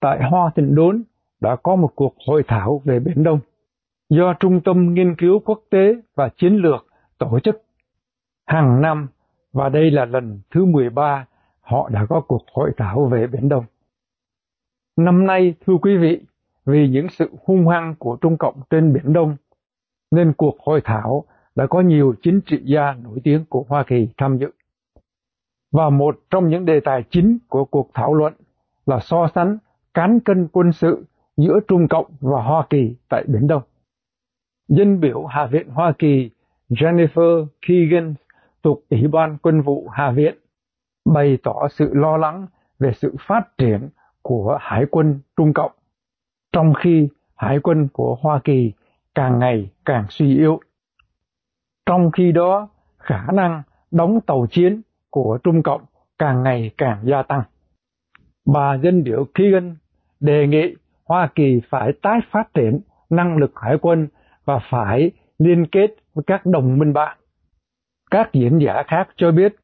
tại 0.00 0.18
Hoa 0.30 0.50
Thịnh 0.56 0.74
Đốn 0.74 1.02
đã 1.40 1.56
có 1.62 1.76
một 1.76 1.90
cuộc 1.94 2.14
hội 2.28 2.42
thảo 2.48 2.82
về 2.84 2.98
Biển 2.98 3.22
Đông 3.22 3.40
do 4.08 4.34
Trung 4.40 4.60
tâm 4.64 4.94
Nghiên 4.94 5.16
cứu 5.16 5.38
Quốc 5.44 5.60
tế 5.70 5.94
và 6.14 6.28
Chiến 6.28 6.56
lược 6.56 6.86
tổ 7.18 7.40
chức 7.40 7.62
hàng 8.46 8.80
năm 8.80 9.08
và 9.52 9.68
đây 9.68 9.90
là 9.90 10.04
lần 10.04 10.40
thứ 10.50 10.64
13 10.64 11.26
họ 11.60 11.88
đã 11.88 12.06
có 12.08 12.20
cuộc 12.20 12.44
hội 12.52 12.70
thảo 12.76 13.08
về 13.12 13.26
Biển 13.26 13.48
Đông. 13.48 13.64
Năm 14.96 15.26
nay, 15.26 15.54
thưa 15.66 15.74
quý 15.82 15.96
vị, 15.96 16.20
vì 16.64 16.88
những 16.88 17.06
sự 17.10 17.30
hung 17.44 17.68
hăng 17.68 17.94
của 17.98 18.16
Trung 18.20 18.36
Cộng 18.38 18.60
trên 18.70 18.92
Biển 18.92 19.12
Đông, 19.12 19.36
nên 20.10 20.32
cuộc 20.32 20.56
hội 20.60 20.80
thảo 20.84 21.24
đã 21.54 21.66
có 21.66 21.80
nhiều 21.80 22.14
chính 22.22 22.40
trị 22.40 22.60
gia 22.64 22.92
nổi 22.92 23.18
tiếng 23.24 23.44
của 23.48 23.64
Hoa 23.68 23.84
Kỳ 23.86 24.08
tham 24.16 24.38
dự. 24.38 24.50
Và 25.72 25.90
một 25.90 26.18
trong 26.30 26.48
những 26.48 26.64
đề 26.64 26.80
tài 26.80 27.04
chính 27.10 27.38
của 27.48 27.64
cuộc 27.64 27.90
thảo 27.94 28.14
luận 28.14 28.32
là 28.86 29.00
so 29.00 29.28
sánh 29.34 29.58
cán 29.94 30.20
cân 30.20 30.48
quân 30.52 30.72
sự 30.72 31.04
giữa 31.36 31.60
Trung 31.68 31.88
Cộng 31.88 32.06
và 32.20 32.42
Hoa 32.42 32.66
Kỳ 32.70 32.94
tại 33.08 33.24
Biển 33.26 33.46
Đông. 33.46 33.62
Dân 34.68 35.00
biểu 35.00 35.24
Hạ 35.24 35.46
viện 35.46 35.68
Hoa 35.68 35.92
Kỳ 35.98 36.30
Jennifer 36.70 37.46
Keegan 37.66 38.14
thuộc 38.62 38.82
Ủy 38.90 39.08
ban 39.08 39.38
Quân 39.42 39.62
vụ 39.62 39.88
Hạ 39.88 40.10
viện 40.10 40.34
bày 41.04 41.38
tỏ 41.42 41.68
sự 41.70 41.94
lo 41.94 42.16
lắng 42.16 42.46
về 42.78 42.92
sự 42.92 43.14
phát 43.20 43.58
triển 43.58 43.88
của 44.22 44.58
Hải 44.60 44.84
quân 44.90 45.20
Trung 45.36 45.52
Cộng, 45.52 45.72
trong 46.52 46.74
khi 46.74 47.08
Hải 47.34 47.60
quân 47.60 47.88
của 47.92 48.16
Hoa 48.20 48.40
Kỳ 48.44 48.72
càng 49.14 49.38
ngày 49.38 49.70
càng 49.84 50.04
suy 50.08 50.36
yếu. 50.36 50.60
Trong 51.86 52.10
khi 52.10 52.32
đó, 52.32 52.68
khả 52.98 53.26
năng 53.32 53.62
đóng 53.90 54.20
tàu 54.26 54.46
chiến 54.50 54.82
của 55.10 55.38
Trung 55.44 55.62
Cộng 55.62 55.82
càng 56.18 56.42
ngày 56.42 56.70
càng 56.78 57.00
gia 57.04 57.22
tăng. 57.22 57.42
Bà 58.46 58.74
dân 58.74 59.04
biểu 59.04 59.26
Keegan 59.34 59.76
đề 60.20 60.46
nghị 60.46 60.74
Hoa 61.04 61.28
Kỳ 61.34 61.60
phải 61.68 61.92
tái 62.02 62.20
phát 62.30 62.54
triển 62.54 62.80
năng 63.10 63.36
lực 63.36 63.52
hải 63.56 63.78
quân 63.78 64.08
và 64.46 64.58
phải 64.70 65.10
liên 65.38 65.66
kết 65.66 65.94
với 66.14 66.24
các 66.26 66.46
đồng 66.46 66.78
minh 66.78 66.92
bạn. 66.92 67.18
Các 68.10 68.32
diễn 68.32 68.58
giả 68.58 68.82
khác 68.86 69.08
cho 69.16 69.32
biết 69.32 69.56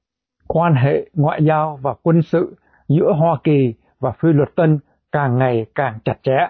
quan 0.48 0.74
hệ 0.74 1.10
ngoại 1.14 1.44
giao 1.44 1.78
và 1.82 1.94
quân 2.02 2.22
sự 2.22 2.56
giữa 2.88 3.12
Hoa 3.12 3.38
Kỳ 3.44 3.74
và 4.00 4.12
phi 4.12 4.32
luật 4.32 4.48
tân 4.56 4.78
càng 5.12 5.38
ngày 5.38 5.66
càng 5.74 5.98
chặt 6.04 6.16
chẽ. 6.22 6.48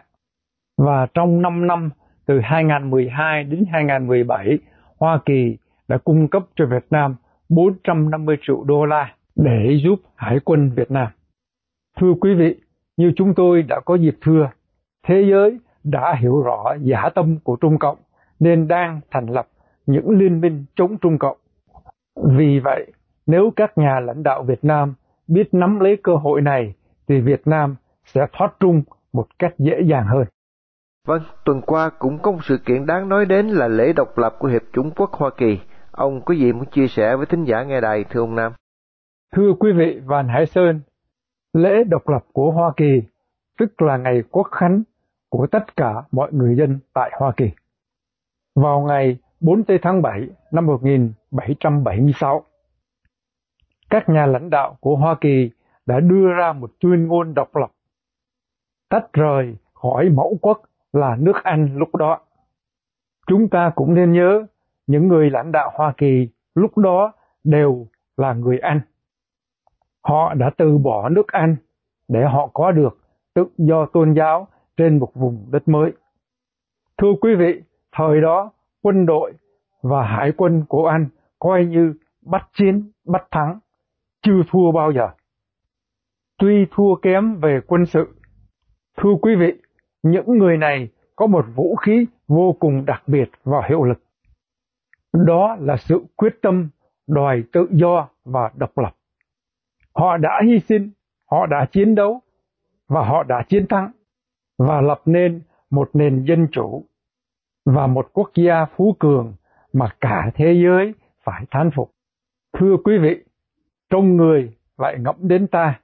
Và 0.78 1.06
trong 1.14 1.42
5 1.42 1.66
năm 1.66 1.90
từ 2.26 2.40
2012 2.40 3.44
đến 3.44 3.64
2017, 3.72 4.58
Hoa 4.98 5.20
Kỳ 5.26 5.56
đã 5.88 5.98
cung 5.98 6.28
cấp 6.28 6.42
cho 6.56 6.66
Việt 6.66 6.86
Nam 6.90 7.16
450 7.48 8.36
triệu 8.42 8.64
đô 8.64 8.84
la 8.84 9.14
để 9.36 9.80
giúp 9.84 10.00
Hải 10.16 10.38
quân 10.44 10.70
Việt 10.70 10.90
Nam. 10.90 11.08
Thưa 12.00 12.12
quý 12.20 12.34
vị, 12.34 12.56
như 12.96 13.12
chúng 13.16 13.34
tôi 13.34 13.62
đã 13.62 13.80
có 13.84 13.94
dịp 13.94 14.16
thưa, 14.20 14.50
thế 15.06 15.24
giới 15.30 15.58
đã 15.84 16.14
hiểu 16.20 16.42
rõ 16.42 16.74
giả 16.80 17.08
tâm 17.14 17.38
của 17.44 17.56
Trung 17.56 17.78
Cộng 17.78 17.98
nên 18.42 18.68
đang 18.68 19.00
thành 19.10 19.26
lập 19.26 19.46
những 19.86 20.10
liên 20.10 20.40
minh 20.40 20.64
chống 20.74 20.98
Trung 20.98 21.18
Cộng. 21.18 21.36
Vì 22.36 22.58
vậy, 22.58 22.92
nếu 23.26 23.52
các 23.56 23.78
nhà 23.78 24.00
lãnh 24.00 24.22
đạo 24.22 24.42
Việt 24.42 24.64
Nam 24.64 24.94
biết 25.28 25.48
nắm 25.52 25.80
lấy 25.80 25.96
cơ 26.02 26.14
hội 26.14 26.40
này 26.40 26.74
thì 27.08 27.20
Việt 27.20 27.46
Nam 27.46 27.76
sẽ 28.04 28.26
thoát 28.32 28.52
trung 28.60 28.82
một 29.12 29.26
cách 29.38 29.54
dễ 29.58 29.80
dàng 29.86 30.06
hơn. 30.06 30.24
Vâng, 31.06 31.22
tuần 31.44 31.60
qua 31.60 31.90
cũng 31.98 32.18
có 32.18 32.30
một 32.32 32.38
sự 32.42 32.58
kiện 32.66 32.86
đáng 32.86 33.08
nói 33.08 33.24
đến 33.26 33.48
là 33.48 33.68
lễ 33.68 33.92
độc 33.92 34.18
lập 34.18 34.36
của 34.38 34.48
Hiệp 34.48 34.62
chủng 34.72 34.90
quốc 34.90 35.10
Hoa 35.12 35.30
Kỳ. 35.36 35.58
Ông 35.90 36.20
có 36.24 36.34
gì 36.34 36.52
muốn 36.52 36.64
chia 36.64 36.86
sẻ 36.86 37.16
với 37.16 37.26
thính 37.26 37.44
giả 37.44 37.62
nghe 37.62 37.80
đài 37.80 38.04
thưa 38.04 38.20
ông 38.20 38.34
Nam? 38.34 38.52
Thưa 39.36 39.52
quý 39.58 39.72
vị 39.72 40.00
và 40.04 40.22
Hải 40.22 40.46
Sơn, 40.46 40.80
lễ 41.52 41.84
độc 41.84 42.08
lập 42.08 42.24
của 42.32 42.50
Hoa 42.50 42.72
Kỳ 42.76 43.02
tức 43.58 43.82
là 43.82 43.96
ngày 43.96 44.22
quốc 44.30 44.48
khánh 44.50 44.82
của 45.30 45.46
tất 45.46 45.76
cả 45.76 45.94
mọi 46.12 46.32
người 46.32 46.56
dân 46.56 46.78
tại 46.94 47.10
Hoa 47.18 47.32
Kỳ. 47.36 47.50
Vào 48.54 48.80
ngày 48.80 49.18
4 49.40 49.62
tháng 49.82 50.02
7 50.02 50.28
năm 50.50 50.66
1776, 50.66 52.42
các 53.90 54.08
nhà 54.08 54.26
lãnh 54.26 54.50
đạo 54.50 54.76
của 54.80 54.96
Hoa 54.96 55.16
Kỳ 55.20 55.50
đã 55.86 56.00
đưa 56.00 56.32
ra 56.32 56.52
một 56.52 56.72
tuyên 56.80 57.06
ngôn 57.06 57.34
độc 57.34 57.56
lập, 57.56 57.72
tách 58.88 59.12
rời 59.12 59.56
khỏi 59.74 60.08
mẫu 60.08 60.38
quốc 60.42 60.62
là 60.92 61.16
nước 61.20 61.36
Anh 61.42 61.76
lúc 61.76 61.96
đó. 61.96 62.20
Chúng 63.26 63.48
ta 63.48 63.72
cũng 63.74 63.94
nên 63.94 64.12
nhớ 64.12 64.46
những 64.86 65.08
người 65.08 65.30
lãnh 65.30 65.52
đạo 65.52 65.70
Hoa 65.74 65.94
Kỳ 65.96 66.28
lúc 66.54 66.78
đó 66.78 67.12
đều 67.44 67.86
là 68.16 68.32
người 68.32 68.58
Anh. 68.58 68.80
Họ 70.02 70.34
đã 70.34 70.50
từ 70.56 70.78
bỏ 70.78 71.08
nước 71.08 71.32
Anh 71.32 71.56
để 72.08 72.24
họ 72.24 72.46
có 72.52 72.72
được 72.72 72.98
tự 73.34 73.46
do 73.58 73.86
tôn 73.86 74.14
giáo 74.14 74.48
trên 74.76 74.98
một 74.98 75.14
vùng 75.14 75.46
đất 75.50 75.68
mới. 75.68 75.92
Thưa 76.98 77.12
quý 77.20 77.34
vị, 77.34 77.62
thời 77.92 78.20
đó 78.20 78.50
quân 78.82 79.06
đội 79.06 79.32
và 79.82 80.06
hải 80.06 80.32
quân 80.36 80.64
của 80.68 80.86
Anh 80.86 81.06
coi 81.38 81.64
như 81.64 81.94
bắt 82.22 82.48
chiến, 82.52 82.90
bắt 83.04 83.26
thắng, 83.30 83.58
chưa 84.22 84.42
thua 84.50 84.72
bao 84.72 84.92
giờ. 84.92 85.08
Tuy 86.38 86.66
thua 86.70 86.94
kém 86.94 87.36
về 87.40 87.60
quân 87.66 87.86
sự, 87.86 88.08
thưa 88.96 89.14
quý 89.22 89.34
vị, 89.36 89.52
những 90.02 90.38
người 90.38 90.56
này 90.56 90.88
có 91.16 91.26
một 91.26 91.46
vũ 91.54 91.76
khí 91.76 92.06
vô 92.28 92.56
cùng 92.60 92.84
đặc 92.86 93.02
biệt 93.06 93.30
và 93.44 93.66
hiệu 93.68 93.84
lực. 93.84 94.02
Đó 95.12 95.56
là 95.60 95.76
sự 95.76 96.04
quyết 96.16 96.38
tâm 96.42 96.68
đòi 97.06 97.42
tự 97.52 97.66
do 97.70 98.08
và 98.24 98.50
độc 98.56 98.78
lập. 98.78 98.94
Họ 99.94 100.16
đã 100.16 100.40
hy 100.46 100.60
sinh, 100.60 100.90
họ 101.30 101.46
đã 101.46 101.66
chiến 101.72 101.94
đấu 101.94 102.20
và 102.88 103.04
họ 103.04 103.22
đã 103.22 103.44
chiến 103.48 103.66
thắng 103.68 103.90
và 104.58 104.80
lập 104.80 105.00
nên 105.04 105.42
một 105.70 105.90
nền 105.92 106.24
dân 106.24 106.48
chủ 106.52 106.84
và 107.64 107.86
một 107.86 108.08
quốc 108.12 108.30
gia 108.34 108.64
phú 108.64 108.96
cường 108.98 109.34
mà 109.72 109.88
cả 110.00 110.30
thế 110.34 110.52
giới 110.64 110.94
phải 111.24 111.44
thán 111.50 111.70
phục. 111.76 111.90
Thưa 112.58 112.76
quý 112.84 112.98
vị, 112.98 113.24
trong 113.90 114.16
người 114.16 114.56
lại 114.78 114.96
ngẫm 114.98 115.16
đến 115.20 115.46
ta, 115.46 115.80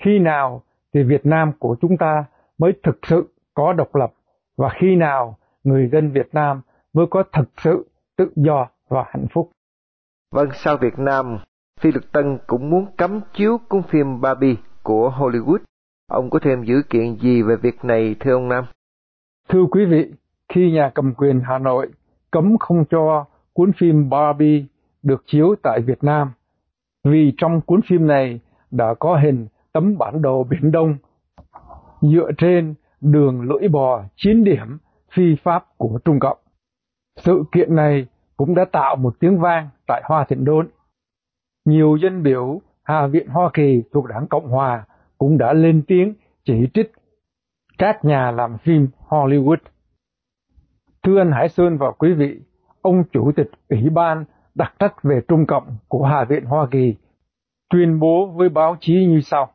khi 0.00 0.18
nào 0.18 0.62
thì 0.94 1.02
Việt 1.02 1.26
Nam 1.26 1.52
của 1.58 1.76
chúng 1.80 1.96
ta 1.96 2.24
mới 2.58 2.72
thực 2.82 2.98
sự 3.06 3.28
có 3.54 3.72
độc 3.72 3.94
lập 3.94 4.12
và 4.56 4.68
khi 4.80 4.96
nào 4.96 5.38
người 5.64 5.88
dân 5.92 6.10
Việt 6.10 6.28
Nam 6.32 6.60
mới 6.92 7.06
có 7.10 7.22
thực 7.32 7.48
sự 7.56 7.86
tự 8.16 8.32
do 8.36 8.68
và 8.88 9.04
hạnh 9.06 9.26
phúc. 9.32 9.50
Vâng, 10.32 10.48
sau 10.54 10.76
Việt 10.76 10.98
Nam, 10.98 11.38
Phi 11.80 11.92
Lực 11.92 12.12
Tân 12.12 12.38
cũng 12.46 12.70
muốn 12.70 12.86
cấm 12.96 13.20
chiếu 13.32 13.58
cuốn 13.68 13.82
phim 13.82 14.20
Barbie 14.20 14.56
của 14.82 15.10
Hollywood. 15.18 15.58
Ông 16.10 16.30
có 16.30 16.38
thêm 16.42 16.64
dữ 16.64 16.82
kiện 16.90 17.16
gì 17.16 17.42
về 17.42 17.56
việc 17.56 17.84
này 17.84 18.16
thưa 18.20 18.32
ông 18.32 18.48
Nam? 18.48 18.64
Thưa 19.48 19.64
quý 19.70 19.84
vị, 19.84 20.12
khi 20.48 20.70
nhà 20.70 20.90
cầm 20.94 21.14
quyền 21.14 21.40
Hà 21.40 21.58
Nội 21.58 21.88
cấm 22.30 22.58
không 22.58 22.84
cho 22.90 23.24
cuốn 23.52 23.72
phim 23.78 24.10
Barbie 24.10 24.64
được 25.02 25.22
chiếu 25.26 25.54
tại 25.62 25.80
Việt 25.80 26.04
Nam, 26.04 26.32
vì 27.04 27.32
trong 27.36 27.60
cuốn 27.60 27.80
phim 27.88 28.06
này 28.06 28.40
đã 28.70 28.94
có 28.98 29.16
hình 29.16 29.46
tấm 29.72 29.98
bản 29.98 30.22
đồ 30.22 30.44
Biển 30.44 30.72
Đông 30.72 30.96
dựa 32.00 32.30
trên 32.38 32.74
đường 33.00 33.40
lưỡi 33.40 33.68
bò 33.68 34.02
chín 34.16 34.44
điểm 34.44 34.78
phi 35.12 35.36
pháp 35.42 35.64
của 35.76 35.98
Trung 36.04 36.18
Cộng. 36.20 36.38
Sự 37.16 37.44
kiện 37.52 37.76
này 37.76 38.06
cũng 38.36 38.54
đã 38.54 38.64
tạo 38.72 38.96
một 38.96 39.14
tiếng 39.20 39.38
vang 39.40 39.68
tại 39.86 40.02
Hoa 40.04 40.24
Thịnh 40.28 40.44
Đốn. 40.44 40.68
Nhiều 41.64 41.96
dân 41.96 42.22
biểu 42.22 42.60
Hạ 42.82 43.06
viện 43.06 43.28
Hoa 43.28 43.50
Kỳ 43.54 43.82
thuộc 43.92 44.06
đảng 44.06 44.26
Cộng 44.26 44.48
Hòa 44.48 44.84
cũng 45.18 45.38
đã 45.38 45.52
lên 45.52 45.82
tiếng 45.86 46.14
chỉ 46.44 46.68
trích 46.74 46.92
các 47.78 48.04
nhà 48.04 48.30
làm 48.30 48.58
phim 48.58 48.88
Hollywood. 49.08 49.56
Thưa 51.08 51.18
anh 51.18 51.32
Hải 51.32 51.48
Sơn 51.48 51.78
và 51.78 51.90
quý 51.98 52.12
vị, 52.12 52.40
ông 52.82 53.04
Chủ 53.12 53.32
tịch 53.36 53.50
Ủy 53.68 53.90
ban 53.90 54.24
đặc 54.54 54.74
trách 54.78 55.02
về 55.02 55.20
Trung 55.28 55.46
Cộng 55.46 55.76
của 55.88 56.04
Hạ 56.04 56.24
viện 56.28 56.44
Hoa 56.44 56.68
Kỳ 56.70 56.94
tuyên 57.70 58.00
bố 58.00 58.26
với 58.26 58.48
báo 58.48 58.76
chí 58.80 59.06
như 59.06 59.20
sau. 59.20 59.50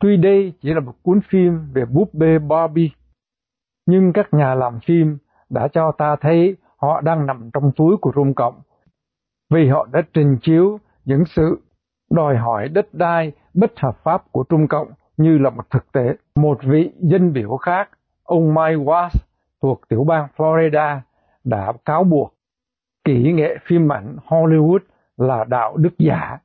Tuy 0.00 0.16
đây 0.16 0.52
chỉ 0.60 0.74
là 0.74 0.80
một 0.80 0.94
cuốn 1.02 1.20
phim 1.30 1.72
về 1.72 1.84
búp 1.84 2.14
bê 2.14 2.38
Barbie, 2.38 2.88
nhưng 3.86 4.12
các 4.12 4.34
nhà 4.34 4.54
làm 4.54 4.78
phim 4.86 5.18
đã 5.50 5.68
cho 5.72 5.92
ta 5.98 6.16
thấy 6.20 6.56
họ 6.76 7.00
đang 7.00 7.26
nằm 7.26 7.50
trong 7.52 7.72
túi 7.76 7.96
của 7.96 8.12
Trung 8.14 8.34
Cộng 8.34 8.60
vì 9.50 9.68
họ 9.68 9.88
đã 9.92 10.02
trình 10.14 10.38
chiếu 10.42 10.78
những 11.04 11.24
sự 11.26 11.60
đòi 12.10 12.36
hỏi 12.36 12.68
đất 12.68 12.94
đai 12.94 13.32
bất 13.54 13.72
hợp 13.76 13.96
pháp 14.02 14.32
của 14.32 14.44
Trung 14.48 14.68
Cộng 14.68 14.88
như 15.16 15.38
là 15.38 15.50
một 15.50 15.70
thực 15.70 15.92
tế. 15.92 16.16
Một 16.34 16.58
vị 16.62 16.92
dân 17.00 17.32
biểu 17.32 17.56
khác, 17.56 17.88
ông 18.22 18.54
Mike 18.54 18.84
Watts 18.84 19.27
thuộc 19.62 19.88
tiểu 19.88 20.04
bang 20.04 20.28
Florida 20.36 21.00
đã 21.44 21.72
cáo 21.84 22.04
buộc 22.04 22.34
kỹ 23.04 23.32
nghệ 23.32 23.56
phim 23.66 23.92
ảnh 23.92 24.16
Hollywood 24.26 24.78
là 25.16 25.44
đạo 25.44 25.76
đức 25.76 25.98
giả, 25.98 26.38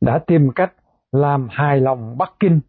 đã 0.00 0.18
tìm 0.18 0.50
cách 0.54 0.72
làm 1.12 1.48
hài 1.50 1.80
lòng 1.80 2.18
Bắc 2.18 2.32
Kinh 2.40 2.60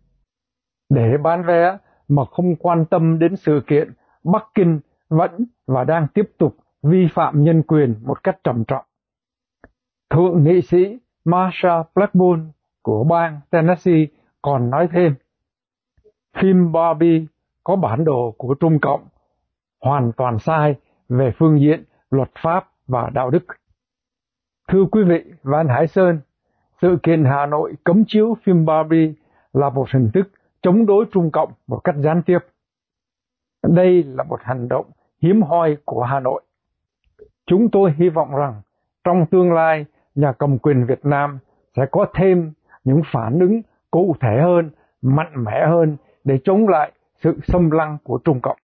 để 0.89 1.17
bán 1.23 1.43
vé 1.43 1.77
mà 2.07 2.25
không 2.25 2.55
quan 2.55 2.85
tâm 2.85 3.19
đến 3.19 3.35
sự 3.35 3.61
kiện 3.67 3.93
Bắc 4.23 4.43
Kinh 4.53 4.79
vẫn 5.09 5.45
và 5.67 5.83
đang 5.83 6.07
tiếp 6.13 6.31
tục 6.37 6.55
vi 6.83 7.07
phạm 7.13 7.43
nhân 7.43 7.63
quyền 7.63 7.95
một 8.03 8.23
cách 8.23 8.37
trầm 8.43 8.63
trọng. 8.67 8.85
Thượng 10.09 10.43
nghị 10.43 10.61
sĩ 10.61 10.99
Marsha 11.25 11.83
Blackburn 11.95 12.51
của 12.81 13.03
bang 13.03 13.39
Tennessee 13.49 14.05
còn 14.41 14.69
nói 14.69 14.87
thêm, 14.91 15.15
phim 16.41 16.71
Barbie 16.71 17.25
có 17.63 17.75
bản 17.75 18.05
đồ 18.05 18.35
của 18.37 18.53
Trung 18.53 18.79
Cộng 18.79 19.07
hoàn 19.81 20.11
toàn 20.17 20.39
sai 20.39 20.75
về 21.09 21.31
phương 21.37 21.59
diện 21.59 21.83
luật 22.11 22.29
pháp 22.41 22.69
và 22.87 23.09
đạo 23.13 23.29
đức. 23.29 23.45
Thưa 24.67 24.85
quý 24.91 25.03
vị 25.03 25.23
Văn 25.43 25.67
Hải 25.67 25.87
Sơn, 25.87 26.19
sự 26.81 26.97
kiện 27.03 27.25
Hà 27.25 27.45
Nội 27.45 27.73
cấm 27.83 28.03
chiếu 28.07 28.37
phim 28.43 28.65
Barbie 28.65 29.13
là 29.53 29.69
một 29.69 29.87
hình 29.93 30.09
thức 30.13 30.29
chống 30.61 30.85
đối 30.85 31.05
Trung 31.11 31.31
Cộng 31.31 31.51
một 31.67 31.79
cách 31.83 31.95
gián 31.97 32.21
tiếp. 32.21 32.39
Đây 33.63 34.03
là 34.03 34.23
một 34.23 34.39
hành 34.43 34.67
động 34.67 34.85
hiếm 35.21 35.41
hoi 35.41 35.77
của 35.85 36.03
Hà 36.03 36.19
Nội. 36.19 36.41
Chúng 37.45 37.69
tôi 37.71 37.93
hy 37.97 38.09
vọng 38.09 38.35
rằng 38.35 38.61
trong 39.03 39.25
tương 39.31 39.53
lai 39.53 39.85
nhà 40.15 40.31
cầm 40.31 40.57
quyền 40.57 40.85
Việt 40.85 41.05
Nam 41.05 41.39
sẽ 41.75 41.85
có 41.91 42.05
thêm 42.13 42.51
những 42.83 43.01
phản 43.11 43.39
ứng 43.39 43.61
cụ 43.91 44.15
thể 44.21 44.39
hơn, 44.41 44.69
mạnh 45.01 45.43
mẽ 45.43 45.65
hơn 45.67 45.97
để 46.23 46.39
chống 46.43 46.67
lại 46.67 46.91
sự 47.23 47.39
xâm 47.43 47.71
lăng 47.71 47.97
của 48.03 48.19
Trung 48.23 48.39
Cộng. 48.41 48.57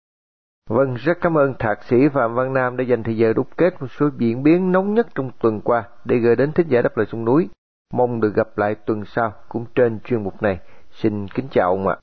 Vâng, 0.70 0.96
rất 0.96 1.17
cảm 1.22 1.38
ơn 1.38 1.53
Thạc 1.60 1.84
sĩ 1.89 1.96
Phạm 2.13 2.36
Văn 2.36 2.53
Nam 2.53 2.77
đã 2.77 2.84
dành 2.84 3.03
thời 3.03 3.17
giờ 3.17 3.34
đúc 3.34 3.48
kết 3.58 3.82
một 3.82 3.88
số 4.00 4.10
diễn 4.17 4.43
biến 4.43 4.72
nóng 4.72 4.93
nhất 4.93 5.08
trong 5.15 5.32
tuần 5.41 5.62
qua 5.62 5.84
để 6.05 6.17
gửi 6.17 6.36
đến 6.36 6.51
thính 6.51 6.67
giả 6.70 6.82
đáp 6.82 6.98
lời 6.98 7.08
sông 7.12 7.25
núi. 7.25 7.50
Mong 7.93 8.22
được 8.22 8.36
gặp 8.36 8.58
lại 8.58 8.75
tuần 8.75 9.03
sau 9.05 9.34
cũng 9.50 9.65
trên 9.75 10.00
chuyên 10.00 10.24
mục 10.24 10.41
này. 10.41 10.60
Xin 10.91 11.27
kính 11.27 11.48
chào 11.51 11.70
ông 11.70 11.88
ạ. 11.88 11.96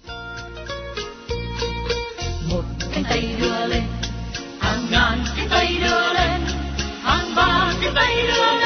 Một 2.50 2.62
cánh 2.94 3.04
tay 3.10 3.36
đưa 3.40 3.66
lên, 3.66 3.82
hàng 4.60 4.80
ngàn 4.90 5.18
cánh 5.36 5.48
tay 5.50 5.66
đưa 5.80 6.12
lên, 6.14 6.40
hàng 7.02 7.34
ba 7.36 7.72
cánh 7.82 7.92
tay 7.94 8.16
đưa 8.22 8.44
lên, 8.44 8.59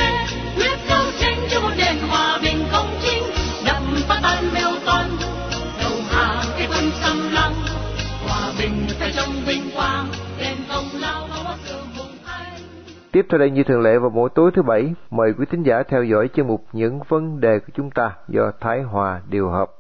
Tiếp 13.14 13.26
theo 13.30 13.38
đây 13.38 13.50
như 13.50 13.62
thường 13.62 13.82
lệ 13.82 13.98
vào 13.98 14.10
mỗi 14.10 14.30
tối 14.34 14.50
thứ 14.54 14.62
bảy, 14.62 14.92
mời 15.10 15.32
quý 15.38 15.46
thính 15.50 15.62
giả 15.62 15.82
theo 15.88 16.04
dõi 16.04 16.28
chương 16.36 16.46
mục 16.46 16.66
những 16.72 17.00
vấn 17.08 17.40
đề 17.40 17.58
của 17.58 17.72
chúng 17.76 17.90
ta 17.90 18.12
do 18.28 18.52
Thái 18.60 18.82
Hòa 18.82 19.20
điều 19.30 19.50
hợp. 19.50 19.70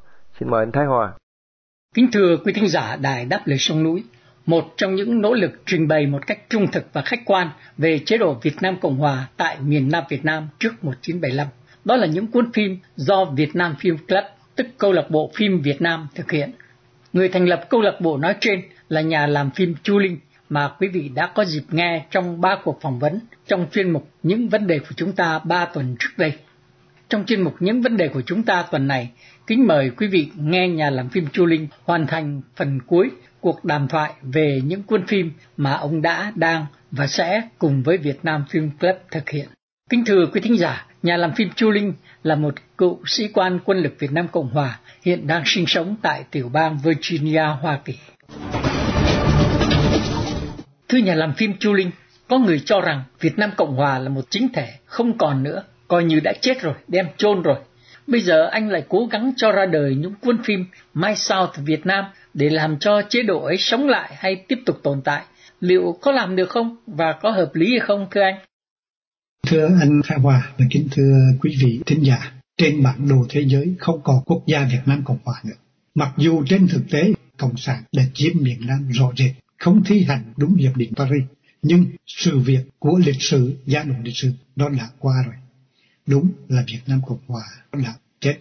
Xin 0.40 0.50
mời 0.50 0.62
anh 0.62 0.72
Thái 0.72 0.84
Hòa. 0.84 1.12
Kính 1.94 2.08
thưa 2.12 2.36
quý 2.44 2.52
thính 2.52 2.68
giả 2.68 2.96
Đài 2.96 3.24
Đáp 3.24 3.40
Lời 3.44 3.58
Sông 3.58 3.82
Núi, 3.82 4.04
một 4.46 4.64
trong 4.76 4.94
những 4.94 5.20
nỗ 5.20 5.34
lực 5.34 5.50
trình 5.66 5.88
bày 5.88 6.06
một 6.06 6.26
cách 6.26 6.38
trung 6.48 6.66
thực 6.72 6.84
và 6.92 7.02
khách 7.02 7.20
quan 7.24 7.48
về 7.78 7.98
chế 7.98 8.18
độ 8.18 8.36
Việt 8.42 8.54
Nam 8.62 8.76
Cộng 8.80 8.96
Hòa 8.96 9.26
tại 9.36 9.56
miền 9.60 9.88
Nam 9.92 10.04
Việt 10.08 10.24
Nam 10.24 10.48
trước 10.58 10.84
1975. 10.84 11.46
Đó 11.84 11.96
là 11.96 12.06
những 12.06 12.26
cuốn 12.26 12.52
phim 12.52 12.78
do 12.96 13.24
Việt 13.24 13.56
Nam 13.56 13.74
Film 13.80 13.96
Club, 14.08 14.24
tức 14.56 14.66
câu 14.78 14.92
lạc 14.92 15.10
bộ 15.10 15.30
phim 15.34 15.60
Việt 15.60 15.82
Nam 15.82 16.08
thực 16.14 16.30
hiện. 16.30 16.50
Người 17.12 17.28
thành 17.28 17.46
lập 17.46 17.66
câu 17.70 17.80
lạc 17.80 18.00
bộ 18.00 18.16
nói 18.16 18.36
trên 18.40 18.62
là 18.88 19.00
nhà 19.00 19.26
làm 19.26 19.50
phim 19.50 19.74
Chu 19.82 19.98
Linh 19.98 20.18
mà 20.54 20.68
quý 20.78 20.88
vị 20.88 21.10
đã 21.14 21.26
có 21.26 21.44
dịp 21.44 21.64
nghe 21.70 22.04
trong 22.10 22.40
ba 22.40 22.56
cuộc 22.64 22.78
phỏng 22.80 22.98
vấn 22.98 23.20
trong 23.46 23.66
chuyên 23.72 23.90
mục 23.90 24.08
Những 24.22 24.48
vấn 24.48 24.66
đề 24.66 24.78
của 24.78 24.94
chúng 24.96 25.12
ta 25.12 25.38
ba 25.38 25.64
tuần 25.64 25.96
trước 25.98 26.08
đây. 26.16 26.32
Trong 27.08 27.24
chuyên 27.26 27.42
mục 27.42 27.54
Những 27.60 27.82
vấn 27.82 27.96
đề 27.96 28.08
của 28.08 28.22
chúng 28.26 28.42
ta 28.42 28.64
tuần 28.70 28.86
này, 28.86 29.10
kính 29.46 29.66
mời 29.66 29.90
quý 29.90 30.06
vị 30.06 30.30
nghe 30.36 30.68
nhà 30.68 30.90
làm 30.90 31.08
phim 31.08 31.26
Chu 31.32 31.46
Linh 31.46 31.68
hoàn 31.84 32.06
thành 32.06 32.40
phần 32.56 32.80
cuối 32.86 33.10
cuộc 33.40 33.64
đàm 33.64 33.88
thoại 33.88 34.12
về 34.22 34.60
những 34.64 34.82
cuốn 34.82 35.06
phim 35.06 35.32
mà 35.56 35.72
ông 35.72 36.02
đã, 36.02 36.32
đang 36.34 36.66
và 36.90 37.06
sẽ 37.06 37.42
cùng 37.58 37.82
với 37.82 37.96
Việt 37.96 38.18
Nam 38.22 38.44
Film 38.50 38.70
Club 38.80 38.96
thực 39.10 39.30
hiện. 39.30 39.48
Kính 39.90 40.04
thưa 40.04 40.26
quý 40.32 40.40
thính 40.40 40.58
giả, 40.58 40.86
nhà 41.02 41.16
làm 41.16 41.32
phim 41.32 41.48
Chu 41.56 41.70
Linh 41.70 41.92
là 42.22 42.34
một 42.34 42.54
cựu 42.78 43.00
sĩ 43.06 43.28
quan 43.28 43.58
quân 43.64 43.78
lực 43.78 43.96
Việt 43.98 44.12
Nam 44.12 44.28
Cộng 44.28 44.48
Hòa 44.48 44.78
hiện 45.02 45.26
đang 45.26 45.42
sinh 45.46 45.64
sống 45.66 45.96
tại 46.02 46.24
tiểu 46.30 46.48
bang 46.48 46.78
Virginia, 46.84 47.44
Hoa 47.60 47.80
Kỳ. 47.84 47.94
Thưa 50.94 51.00
nhà 51.00 51.14
làm 51.14 51.34
phim 51.34 51.52
Chu 51.58 51.72
Linh, 51.72 51.90
có 52.28 52.38
người 52.38 52.62
cho 52.64 52.80
rằng 52.80 53.02
Việt 53.20 53.38
Nam 53.38 53.50
Cộng 53.56 53.76
Hòa 53.76 53.98
là 53.98 54.08
một 54.08 54.24
chính 54.30 54.48
thể 54.52 54.68
không 54.84 55.18
còn 55.18 55.42
nữa, 55.42 55.62
coi 55.88 56.04
như 56.04 56.20
đã 56.20 56.32
chết 56.40 56.62
rồi, 56.62 56.74
đem 56.88 57.06
chôn 57.16 57.42
rồi. 57.42 57.56
Bây 58.06 58.20
giờ 58.20 58.46
anh 58.46 58.68
lại 58.68 58.84
cố 58.88 59.08
gắng 59.10 59.32
cho 59.36 59.52
ra 59.52 59.66
đời 59.66 59.94
những 59.94 60.14
cuốn 60.22 60.42
phim 60.44 60.66
My 60.94 61.14
South 61.16 61.50
Việt 61.56 61.86
Nam 61.86 62.04
để 62.34 62.50
làm 62.50 62.78
cho 62.78 63.02
chế 63.08 63.22
độ 63.22 63.44
ấy 63.44 63.56
sống 63.58 63.88
lại 63.88 64.14
hay 64.16 64.36
tiếp 64.48 64.58
tục 64.66 64.80
tồn 64.82 65.00
tại. 65.04 65.24
Liệu 65.60 65.98
có 66.02 66.12
làm 66.12 66.36
được 66.36 66.48
không 66.48 66.76
và 66.86 67.12
có 67.22 67.30
hợp 67.30 67.50
lý 67.54 67.70
hay 67.70 67.80
không 67.80 68.06
thưa 68.10 68.22
anh? 68.22 68.36
Thưa 69.46 69.68
anh 69.80 70.02
Khai 70.04 70.18
Hòa 70.18 70.52
và 70.58 70.64
kính 70.70 70.88
thưa 70.90 71.12
quý 71.40 71.56
vị 71.62 71.80
thính 71.86 72.04
giả, 72.04 72.32
trên 72.58 72.82
bản 72.82 73.08
đồ 73.08 73.26
thế 73.28 73.44
giới 73.46 73.74
không 73.78 74.00
còn 74.04 74.16
quốc 74.26 74.42
gia 74.46 74.64
Việt 74.64 74.82
Nam 74.86 75.02
Cộng 75.04 75.18
Hòa 75.24 75.34
nữa. 75.44 75.56
Mặc 75.94 76.12
dù 76.16 76.44
trên 76.48 76.68
thực 76.68 76.82
tế 76.90 77.12
Cộng 77.38 77.56
sản 77.56 77.82
đã 77.92 78.02
chiếm 78.14 78.32
miền 78.40 78.58
Nam 78.66 78.88
rõ 78.90 79.12
rệt, 79.16 79.30
không 79.64 79.84
thi 79.84 80.04
hành 80.04 80.32
đúng 80.36 80.54
hiệp 80.54 80.76
định 80.76 80.92
Paris, 80.96 81.22
nhưng 81.62 81.86
sự 82.06 82.38
việc 82.38 82.68
của 82.78 82.98
lịch 82.98 83.22
sử, 83.22 83.56
gia 83.66 83.82
đình 83.82 84.02
lịch 84.02 84.16
sử 84.16 84.32
đó 84.56 84.68
đã 84.68 84.88
qua 84.98 85.14
rồi. 85.26 85.34
Đúng 86.06 86.30
là 86.48 86.64
Việt 86.66 86.80
Nam 86.86 87.00
Cộng 87.06 87.18
Hòa 87.26 87.42
đã 87.72 87.94
chết. 88.20 88.36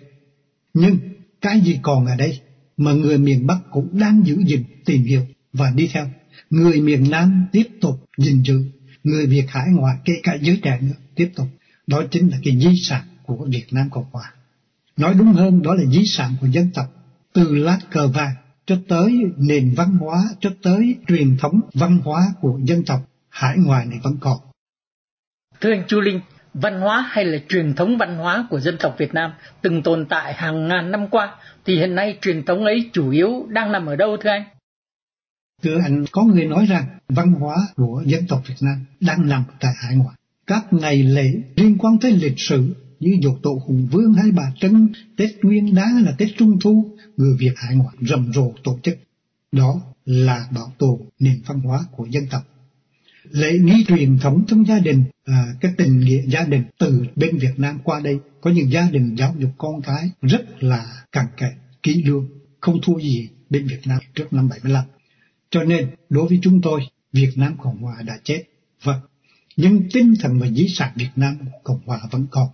Nhưng 0.73 0.97
cái 1.41 1.61
gì 1.61 1.79
còn 1.81 2.05
ở 2.05 2.15
đây 2.15 2.41
mà 2.77 2.91
người 2.91 3.17
miền 3.17 3.47
Bắc 3.47 3.57
cũng 3.71 3.99
đang 3.99 4.25
giữ 4.25 4.37
gìn 4.45 4.63
tìm 4.85 5.03
hiểu 5.03 5.25
và 5.53 5.71
đi 5.75 5.89
theo. 5.93 6.09
Người 6.49 6.81
miền 6.81 7.09
Nam 7.09 7.45
tiếp 7.51 7.67
tục 7.81 8.05
gìn 8.17 8.41
giữ, 8.43 8.63
người 9.03 9.25
Việt 9.25 9.45
hải 9.47 9.67
ngoại 9.71 9.97
kể 10.05 10.13
cả 10.23 10.37
giới 10.41 10.59
trẻ 10.63 10.79
nữa 10.81 10.95
tiếp 11.15 11.31
tục. 11.35 11.47
Đó 11.87 12.03
chính 12.11 12.29
là 12.29 12.37
cái 12.43 12.59
di 12.59 12.81
sản 12.81 13.03
của 13.25 13.45
Việt 13.49 13.65
Nam 13.71 13.89
Cộng 13.89 14.05
Hòa. 14.11 14.33
Nói 14.97 15.13
đúng 15.13 15.33
hơn 15.33 15.61
đó 15.61 15.75
là 15.75 15.85
di 15.85 16.05
sản 16.05 16.35
của 16.41 16.47
dân 16.47 16.69
tộc, 16.73 16.93
từ 17.33 17.55
lá 17.55 17.79
cờ 17.91 18.07
vàng 18.07 18.35
cho 18.65 18.77
tới 18.87 19.21
nền 19.37 19.73
văn 19.77 19.97
hóa, 19.97 20.23
cho 20.39 20.49
tới 20.63 20.95
truyền 21.07 21.37
thống 21.37 21.59
văn 21.73 21.99
hóa 22.03 22.21
của 22.41 22.59
dân 22.63 22.83
tộc 22.85 22.99
hải 23.29 23.57
ngoại 23.57 23.85
này 23.85 23.99
vẫn 24.03 24.17
còn. 24.19 24.37
Thưa 25.61 25.71
anh 25.71 25.83
Chu 25.87 25.99
Linh, 25.99 26.19
văn 26.53 26.81
hóa 26.81 27.05
hay 27.09 27.25
là 27.25 27.37
truyền 27.49 27.73
thống 27.73 27.97
văn 27.97 28.17
hóa 28.17 28.47
của 28.49 28.59
dân 28.59 28.77
tộc 28.79 28.95
Việt 28.97 29.13
Nam 29.13 29.31
từng 29.61 29.83
tồn 29.83 30.05
tại 30.05 30.33
hàng 30.33 30.67
ngàn 30.67 30.91
năm 30.91 31.07
qua, 31.07 31.35
thì 31.65 31.75
hiện 31.75 31.95
nay 31.95 32.17
truyền 32.21 32.45
thống 32.45 32.65
ấy 32.65 32.89
chủ 32.93 33.09
yếu 33.09 33.45
đang 33.49 33.71
nằm 33.71 33.85
ở 33.85 33.95
đâu 33.95 34.17
thưa 34.21 34.29
anh? 34.29 34.43
Thưa 35.63 35.79
anh, 35.83 36.05
có 36.11 36.23
người 36.23 36.45
nói 36.45 36.65
rằng 36.65 36.85
văn 37.09 37.31
hóa 37.31 37.55
của 37.75 38.03
dân 38.05 38.27
tộc 38.27 38.41
Việt 38.47 38.55
Nam 38.61 38.85
đang 38.99 39.29
nằm 39.29 39.43
tại 39.59 39.73
hải 39.75 39.95
ngoại. 39.95 40.15
Các 40.47 40.73
ngày 40.73 41.03
lễ 41.03 41.33
liên 41.55 41.77
quan 41.77 41.97
tới 42.01 42.11
lịch 42.11 42.39
sử 42.39 42.75
như 42.99 43.17
dỗ 43.23 43.37
tổ 43.43 43.61
Hùng 43.65 43.87
Vương 43.91 44.13
hay 44.13 44.31
Bà 44.31 44.43
Trưng, 44.59 44.87
Tết 45.17 45.29
Nguyên 45.41 45.75
Đán 45.75 46.03
là 46.05 46.11
Tết 46.17 46.29
Trung 46.37 46.59
Thu, 46.63 46.92
người 47.17 47.37
Việt 47.37 47.53
hải 47.55 47.75
ngoại 47.75 47.95
rầm 48.01 48.33
rộ 48.33 48.53
tổ 48.63 48.79
chức. 48.83 48.97
Đó 49.51 49.81
là 50.05 50.47
bảo 50.51 50.73
tồn 50.77 50.99
nền 51.19 51.41
văn 51.45 51.59
hóa 51.59 51.85
của 51.91 52.05
dân 52.05 52.23
tộc. 52.31 52.41
Lễ 53.23 53.59
nghi 53.59 53.85
truyền 53.87 54.19
thống 54.19 54.45
trong 54.47 54.65
gia 54.65 54.79
đình 54.79 55.03
à, 55.25 55.53
cái 55.61 55.71
tình 55.77 55.99
nghĩa 55.99 56.21
gia 56.27 56.43
đình 56.43 56.63
từ 56.79 57.05
bên 57.15 57.37
Việt 57.37 57.53
Nam 57.57 57.79
qua 57.83 57.99
đây 57.99 58.19
có 58.41 58.51
những 58.51 58.71
gia 58.71 58.89
đình 58.89 59.15
giáo 59.15 59.35
dục 59.39 59.51
con 59.57 59.81
cái 59.81 60.09
rất 60.21 60.63
là 60.63 61.03
cẩn 61.11 61.25
kẽ 61.37 61.51
kỹ 61.83 62.03
lưỡng 62.03 62.27
không 62.59 62.81
thua 62.83 62.99
gì 62.99 63.29
bên 63.49 63.67
Việt 63.67 63.81
Nam 63.85 63.99
trước 64.15 64.33
năm 64.33 64.49
75 64.49 64.85
cho 65.49 65.63
nên 65.63 65.89
đối 66.09 66.27
với 66.27 66.39
chúng 66.41 66.61
tôi 66.61 66.81
Việt 67.13 67.31
Nam 67.35 67.55
Cộng 67.57 67.77
Hòa 67.77 68.01
đã 68.05 68.13
chết. 68.23 68.43
Vâng 68.83 68.99
nhưng 69.55 69.83
tinh 69.93 70.13
thần 70.19 70.39
và 70.39 70.47
di 70.47 70.67
sản 70.67 70.91
Việt 70.95 71.09
Nam 71.15 71.37
Cộng 71.63 71.79
Hòa 71.85 71.99
vẫn 72.11 72.25
còn. 72.31 72.47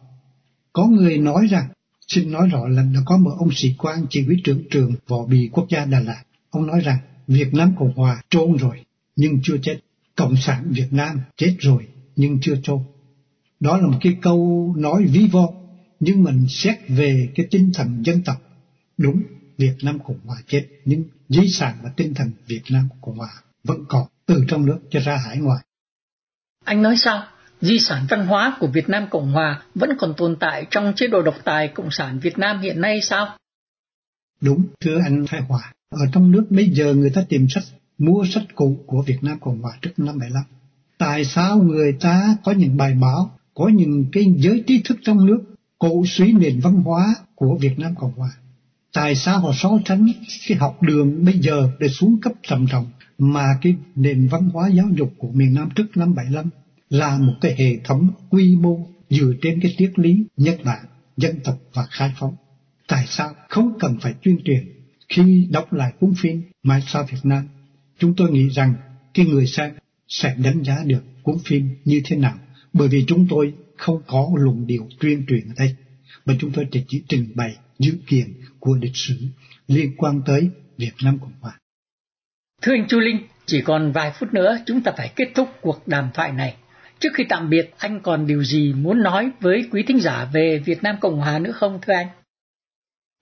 Có 0.73 0.85
người 0.85 1.17
nói 1.17 1.47
rằng 1.47 1.69
xin 2.09 2.31
nói 2.31 2.49
rõ 2.51 2.67
là 2.67 2.83
đã 2.93 2.99
có 3.05 3.17
một 3.17 3.35
ông 3.39 3.49
sĩ 3.51 3.75
quan 3.77 4.05
chỉ 4.09 4.23
huy 4.23 4.41
trưởng 4.43 4.63
trường 4.71 4.95
võ 5.07 5.25
bị 5.25 5.49
quốc 5.53 5.65
gia 5.69 5.85
Đà 5.85 5.99
Lạt 5.99 6.23
ông 6.49 6.67
nói 6.67 6.79
rằng 6.79 6.97
Việt 7.27 7.53
Nam 7.53 7.73
Cộng 7.79 7.93
Hòa 7.93 8.21
trôn 8.29 8.57
rồi 8.57 8.85
nhưng 9.15 9.39
chưa 9.43 9.57
chết 9.61 9.79
Cộng 10.15 10.35
sản 10.37 10.67
Việt 10.69 10.87
Nam 10.91 11.19
chết 11.37 11.55
rồi 11.59 11.87
nhưng 12.15 12.39
chưa 12.41 12.55
trôn. 12.63 12.79
Đó 13.59 13.77
là 13.77 13.87
một 13.87 13.97
cái 14.01 14.17
câu 14.21 14.73
nói 14.77 15.05
ví 15.05 15.27
von, 15.31 15.53
nhưng 15.99 16.23
mình 16.23 16.45
xét 16.49 16.77
về 16.87 17.29
cái 17.35 17.47
tinh 17.51 17.71
thần 17.73 18.03
dân 18.05 18.21
tộc. 18.25 18.37
Đúng, 18.97 19.21
Việt 19.57 19.75
Nam 19.83 19.99
Cộng 19.99 20.19
Hòa 20.25 20.37
chết, 20.47 20.67
nhưng 20.85 21.03
di 21.29 21.47
sản 21.47 21.77
và 21.83 21.89
tinh 21.97 22.13
thần 22.13 22.31
Việt 22.47 22.61
Nam 22.69 22.89
Cộng 23.01 23.17
Hòa 23.17 23.29
vẫn 23.63 23.85
còn 23.87 24.07
từ 24.25 24.45
trong 24.47 24.65
nước 24.65 24.79
cho 24.89 24.99
ra 24.99 25.17
hải 25.17 25.37
ngoại. 25.37 25.63
Anh 26.65 26.81
nói 26.81 26.95
sao? 26.97 27.23
Di 27.61 27.79
sản 27.79 28.05
văn 28.09 28.27
hóa 28.27 28.57
của 28.59 28.67
Việt 28.67 28.89
Nam 28.89 29.07
Cộng 29.09 29.31
Hòa 29.31 29.61
vẫn 29.75 29.89
còn 29.99 30.13
tồn 30.17 30.35
tại 30.39 30.65
trong 30.71 30.93
chế 30.95 31.07
độ 31.07 31.21
độc 31.21 31.35
tài 31.43 31.67
Cộng 31.67 31.91
sản 31.91 32.19
Việt 32.19 32.37
Nam 32.37 32.59
hiện 32.61 32.81
nay 32.81 33.01
sao? 33.01 33.37
Đúng, 34.41 34.63
thưa 34.81 34.99
anh 35.03 35.25
Thái 35.27 35.41
Hòa. 35.41 35.73
Ở 35.89 36.05
trong 36.11 36.31
nước 36.31 36.45
bây 36.49 36.69
giờ 36.69 36.93
người 36.93 37.09
ta 37.09 37.21
tìm 37.29 37.47
sách 37.49 37.63
mua 37.97 38.25
sách 38.29 38.43
cũ 38.55 38.77
của 38.85 39.03
Việt 39.07 39.17
Nam 39.21 39.39
Cộng 39.39 39.61
Hòa 39.61 39.71
trước 39.81 39.91
năm 39.97 40.17
75. 40.19 40.43
Tại 40.97 41.25
sao 41.25 41.57
người 41.57 41.93
ta 41.99 42.35
có 42.43 42.51
những 42.51 42.77
bài 42.77 42.93
báo, 43.01 43.31
có 43.53 43.67
những 43.67 44.05
cái 44.11 44.25
giới 44.37 44.63
trí 44.67 44.81
thức 44.85 44.97
trong 45.03 45.25
nước 45.25 45.39
cổ 45.79 46.03
suý 46.05 46.33
nền 46.33 46.59
văn 46.59 46.73
hóa 46.73 47.15
của 47.35 47.57
Việt 47.61 47.79
Nam 47.79 47.95
Cộng 47.95 48.13
Hòa? 48.13 48.29
Tại 48.93 49.15
sao 49.15 49.39
họ 49.39 49.51
so 49.55 49.69
sánh 49.85 50.07
cái 50.47 50.57
học 50.57 50.81
đường 50.81 51.25
bây 51.25 51.39
giờ 51.39 51.69
để 51.79 51.87
xuống 51.87 52.21
cấp 52.21 52.33
trầm 52.43 52.67
trọng 52.71 52.85
mà 53.17 53.45
cái 53.61 53.75
nền 53.95 54.27
văn 54.27 54.49
hóa 54.53 54.69
giáo 54.69 54.87
dục 54.93 55.13
của 55.17 55.27
miền 55.33 55.53
Nam 55.53 55.69
trước 55.75 55.97
năm 55.97 56.15
75 56.15 56.49
là 56.89 57.17
một 57.17 57.33
cái 57.41 57.55
hệ 57.57 57.77
thống 57.83 58.11
quy 58.29 58.55
mô 58.55 58.87
dựa 59.09 59.33
trên 59.41 59.59
cái 59.61 59.75
triết 59.77 59.99
lý 59.99 60.23
nhân 60.37 60.57
Bản, 60.63 60.85
dân 61.17 61.39
tộc 61.43 61.57
và 61.73 61.87
khai 61.89 62.11
phóng. 62.19 62.35
Tại 62.87 63.05
sao 63.07 63.35
không 63.49 63.79
cần 63.79 63.97
phải 64.01 64.13
tuyên 64.23 64.39
truyền 64.45 64.63
khi 65.09 65.47
đọc 65.51 65.73
lại 65.73 65.93
cuốn 65.99 66.13
phim 66.21 66.41
Mai 66.63 66.81
sau 66.87 67.03
Việt 67.11 67.19
Nam 67.23 67.47
Chúng 67.99 68.13
tôi 68.15 68.31
nghĩ 68.31 68.49
rằng 68.49 68.73
cái 69.13 69.25
người 69.25 69.47
xem 69.47 69.71
sẽ 70.07 70.35
đánh 70.37 70.63
giá 70.63 70.83
được 70.85 71.03
cuốn 71.23 71.37
phim 71.45 71.69
như 71.85 72.01
thế 72.05 72.15
nào 72.15 72.37
bởi 72.73 72.87
vì 72.87 73.05
chúng 73.07 73.27
tôi 73.29 73.53
không 73.77 74.01
có 74.07 74.29
luận 74.35 74.67
điệu 74.67 74.87
tuyên 74.99 75.25
truyền 75.27 75.47
ở 75.47 75.53
đây 75.57 75.75
mà 76.25 76.33
chúng 76.39 76.51
tôi 76.51 76.67
chỉ, 76.71 76.83
chỉ 76.87 77.03
trình 77.07 77.31
bày 77.35 77.55
dữ 77.79 77.97
kiện 78.07 78.33
của 78.59 78.75
lịch 78.81 78.95
sử 78.95 79.17
liên 79.67 79.95
quan 79.97 80.21
tới 80.25 80.49
Việt 80.77 80.93
Nam 81.03 81.19
Cộng 81.19 81.33
Hòa. 81.41 81.59
Thưa 82.61 82.73
anh 82.73 82.87
Chu 82.87 82.99
Linh, 82.99 83.17
chỉ 83.45 83.61
còn 83.61 83.91
vài 83.91 84.11
phút 84.19 84.33
nữa 84.33 84.57
chúng 84.65 84.81
ta 84.81 84.91
phải 84.97 85.11
kết 85.15 85.31
thúc 85.35 85.49
cuộc 85.61 85.87
đàm 85.87 86.09
thoại 86.13 86.31
này. 86.31 86.55
Trước 86.99 87.09
khi 87.13 87.23
tạm 87.29 87.49
biệt, 87.49 87.71
anh 87.77 87.99
còn 88.03 88.27
điều 88.27 88.43
gì 88.43 88.73
muốn 88.73 89.03
nói 89.03 89.31
với 89.39 89.65
quý 89.71 89.83
thính 89.87 89.99
giả 89.99 90.29
về 90.33 90.61
Việt 90.65 90.83
Nam 90.83 90.95
Cộng 91.01 91.17
Hòa 91.17 91.39
nữa 91.39 91.51
không 91.51 91.79
thưa 91.81 91.93
anh? 91.93 92.07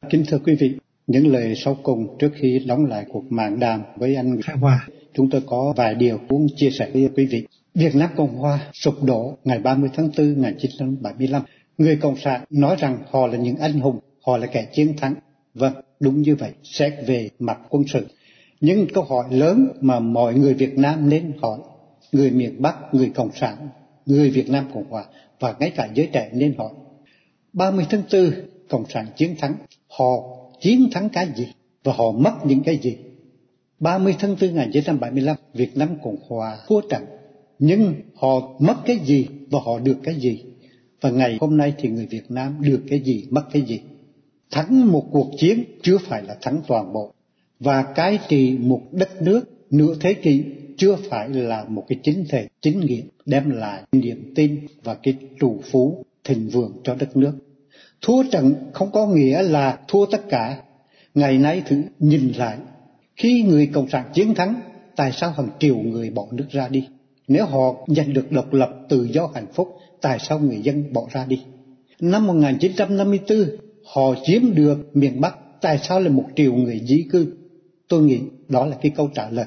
Kính 0.10 0.24
thưa 0.28 0.40
quý 0.46 0.56
vị, 0.60 0.76
những 1.08 1.28
lời 1.28 1.56
sau 1.56 1.78
cùng 1.84 2.18
trước 2.20 2.30
khi 2.36 2.60
đóng 2.68 2.86
lại 2.86 3.06
cuộc 3.10 3.32
mạng 3.32 3.60
đàm 3.60 3.82
với 3.96 4.16
anh 4.16 4.42
Khai 4.42 4.56
Hòa, 4.58 4.88
chúng 5.14 5.30
tôi 5.30 5.42
có 5.46 5.74
vài 5.78 5.96
điều 5.96 6.20
muốn 6.30 6.48
chia 6.56 6.70
sẻ 6.70 6.90
với 6.94 7.10
quý 7.16 7.26
vị. 7.26 7.48
Việt 7.74 7.96
Nam 7.96 8.10
Cộng 8.16 8.36
Hòa 8.36 8.60
sụp 8.74 9.04
đổ 9.04 9.38
ngày 9.44 9.60
30 9.60 9.90
tháng 9.94 10.10
4 10.18 10.42
1975. 10.42 11.42
Người 11.78 11.96
Cộng 11.96 12.18
sản 12.18 12.44
nói 12.50 12.76
rằng 12.80 12.98
họ 13.12 13.28
là 13.28 13.38
những 13.38 13.58
anh 13.58 13.80
hùng, 13.80 14.00
họ 14.26 14.38
là 14.38 14.48
kẻ 14.48 14.68
chiến 14.74 14.94
thắng. 14.98 15.14
Vâng, 15.54 15.74
đúng 16.00 16.22
như 16.22 16.36
vậy, 16.36 16.52
xét 16.64 16.94
về 17.08 17.30
mặt 17.40 17.58
quân 17.70 17.84
sự. 17.88 18.08
Nhưng 18.62 18.88
câu 18.94 19.04
hỏi 19.04 19.26
lớn 19.32 19.68
mà 19.82 20.00
mọi 20.00 20.34
người 20.34 20.54
Việt 20.54 20.78
Nam 20.78 21.10
nên 21.10 21.34
hỏi, 21.42 21.60
người 22.12 22.32
miền 22.32 22.62
Bắc, 22.62 22.94
người 22.94 23.12
Cộng 23.16 23.32
sản, 23.36 23.70
người 24.06 24.30
Việt 24.30 24.50
Nam 24.50 24.66
Cộng 24.74 24.90
Hòa 24.90 25.06
và 25.40 25.56
ngay 25.60 25.72
cả 25.76 25.90
giới 25.94 26.10
trẻ 26.14 26.30
nên 26.34 26.56
hỏi. 26.58 26.70
30 27.54 27.86
tháng 27.90 28.04
4, 28.14 28.32
Cộng 28.70 28.90
sản 28.90 29.06
chiến 29.16 29.36
thắng, 29.40 29.56
họ 29.88 30.38
chiến 30.62 30.90
thắng 30.92 31.10
cái 31.10 31.28
gì 31.36 31.48
và 31.84 31.94
họ 31.94 32.12
mất 32.12 32.34
những 32.46 32.64
cái 32.64 32.78
gì. 32.78 32.98
30 33.80 34.16
tháng 34.20 34.36
4 34.42 34.56
1975, 34.56 35.36
Việt 35.54 35.78
Nam 35.78 35.90
Cộng 36.04 36.18
Hòa 36.28 36.58
thua 36.68 36.82
trận, 36.82 37.06
nhưng 37.60 37.94
họ 38.16 38.56
mất 38.60 38.76
cái 38.86 38.98
gì 38.98 39.28
và 39.50 39.60
họ 39.66 39.80
được 39.80 39.98
cái 40.04 40.16
gì. 40.16 40.44
Và 41.02 41.10
ngày 41.10 41.38
hôm 41.42 41.58
nay 41.58 41.74
thì 41.78 41.90
người 41.90 42.06
Việt 42.06 42.32
Nam 42.32 42.56
được 42.62 42.82
cái 42.90 43.00
gì, 43.00 43.26
mất 43.30 43.44
cái 43.52 43.62
gì. 43.62 43.82
Thắng 44.52 44.92
một 44.92 45.06
cuộc 45.12 45.32
chiến 45.38 45.64
chưa 45.84 45.98
phải 45.98 46.24
là 46.24 46.38
thắng 46.42 46.62
toàn 46.68 46.94
bộ. 46.94 47.14
Và 47.60 47.84
cái 47.84 48.20
trị 48.30 48.58
một 48.58 48.82
đất 48.92 49.22
nước 49.22 49.42
nửa 49.70 49.96
thế 50.00 50.14
kỷ 50.14 50.44
chưa 50.78 50.96
phải 51.10 51.30
là 51.30 51.66
một 51.68 51.86
cái 51.88 52.00
chính 52.04 52.26
thể 52.30 52.48
chính 52.62 52.80
nghĩa 52.80 53.02
đem 53.26 53.50
lại 53.50 53.84
niềm 53.92 54.34
tin 54.36 54.66
và 54.84 54.94
cái 54.94 55.16
trụ 55.40 55.62
phú 55.72 56.06
thịnh 56.24 56.50
vượng 56.50 56.74
cho 56.84 56.96
đất 56.96 57.18
nước. 57.18 57.34
Thua 58.02 58.24
trận 58.32 58.54
không 58.74 58.92
có 58.92 59.08
nghĩa 59.08 59.42
là 59.42 59.80
thua 59.88 60.06
tất 60.06 60.30
cả. 60.30 60.62
Ngày 61.14 61.38
nay 61.38 61.62
thử 61.68 61.82
nhìn 62.00 62.32
lại, 62.38 62.58
khi 63.16 63.42
người 63.42 63.68
Cộng 63.68 63.90
sản 63.90 64.06
chiến 64.14 64.36
thắng, 64.36 64.56
tại 64.96 65.12
sao 65.12 65.32
hàng 65.32 65.50
triệu 65.60 65.78
người 65.78 66.10
bỏ 66.10 66.28
nước 66.32 66.46
ra 66.50 66.68
đi? 66.68 66.88
Nếu 67.28 67.46
họ 67.46 67.76
giành 67.88 68.14
được 68.14 68.32
độc 68.32 68.54
lập 68.54 68.70
tự 68.90 69.08
do 69.12 69.30
hạnh 69.34 69.48
phúc, 69.54 69.78
tại 70.02 70.18
sao 70.20 70.40
người 70.40 70.62
dân 70.64 70.94
bỏ 70.94 71.08
ra 71.12 71.26
đi? 71.26 71.44
Năm 72.00 72.28
1954, 72.28 73.38
họ 73.94 74.16
chiếm 74.24 74.56
được 74.56 74.78
miền 74.94 75.22
Bắc, 75.22 75.38
tại 75.62 75.80
sao 75.84 76.00
lại 76.00 76.10
một 76.10 76.26
triệu 76.36 76.54
người 76.54 76.82
di 76.88 77.06
cư? 77.12 77.34
Tôi 77.88 78.02
nghĩ 78.02 78.20
đó 78.48 78.66
là 78.66 78.78
cái 78.82 78.92
câu 78.96 79.10
trả 79.14 79.30
lời. 79.30 79.46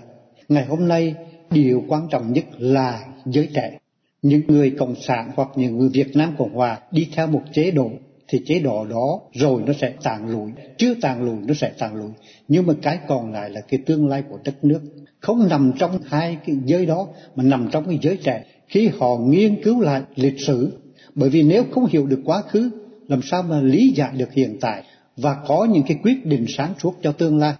Ngày 0.50 0.64
hôm 0.64 0.88
nay, 0.88 1.14
điều 1.50 1.84
quan 1.88 2.08
trọng 2.10 2.32
nhất 2.32 2.44
là 2.58 3.04
giới 3.26 3.48
trẻ. 3.54 3.78
Những 4.22 4.42
người 4.48 4.70
Cộng 4.78 4.94
sản 4.94 5.30
hoặc 5.36 5.48
những 5.56 5.78
người 5.78 5.88
Việt 5.88 6.16
Nam 6.16 6.34
Cộng 6.38 6.54
Hòa 6.54 6.78
đi 6.90 7.08
theo 7.14 7.26
một 7.26 7.42
chế 7.52 7.70
độ 7.70 7.90
thì 8.28 8.40
chế 8.46 8.58
độ 8.58 8.84
đó 8.84 9.20
rồi 9.32 9.62
nó 9.66 9.72
sẽ 9.72 9.92
tàn 10.02 10.28
lụi. 10.28 10.50
Chưa 10.76 10.94
tàn 10.94 11.22
lụi 11.22 11.36
nó 11.46 11.54
sẽ 11.54 11.72
tàn 11.78 11.94
lụi. 11.94 12.10
Nhưng 12.48 12.66
mà 12.66 12.74
cái 12.82 12.98
còn 13.08 13.32
lại 13.32 13.50
là 13.50 13.60
cái 13.60 13.80
tương 13.86 14.08
lai 14.08 14.22
của 14.30 14.38
đất 14.44 14.64
nước. 14.64 14.80
Không 15.20 15.48
nằm 15.48 15.72
trong 15.78 15.98
hai 16.04 16.36
cái 16.46 16.56
giới 16.64 16.86
đó 16.86 17.08
mà 17.36 17.44
nằm 17.44 17.68
trong 17.72 17.84
cái 17.86 17.98
giới 18.02 18.16
trẻ. 18.16 18.44
Khi 18.68 18.88
họ 18.88 19.16
nghiên 19.16 19.62
cứu 19.62 19.80
lại 19.80 20.02
lịch 20.14 20.40
sử 20.46 20.72
bởi 21.14 21.30
vì 21.30 21.42
nếu 21.42 21.64
không 21.70 21.86
hiểu 21.86 22.06
được 22.06 22.20
quá 22.24 22.42
khứ 22.42 22.70
làm 23.08 23.20
sao 23.22 23.42
mà 23.42 23.60
lý 23.60 23.92
giải 23.96 24.10
được 24.16 24.32
hiện 24.32 24.58
tại 24.60 24.82
và 25.16 25.36
có 25.46 25.64
những 25.64 25.82
cái 25.82 25.98
quyết 26.02 26.26
định 26.26 26.44
sáng 26.48 26.74
suốt 26.82 26.94
cho 27.02 27.12
tương 27.12 27.38
lai? 27.38 27.54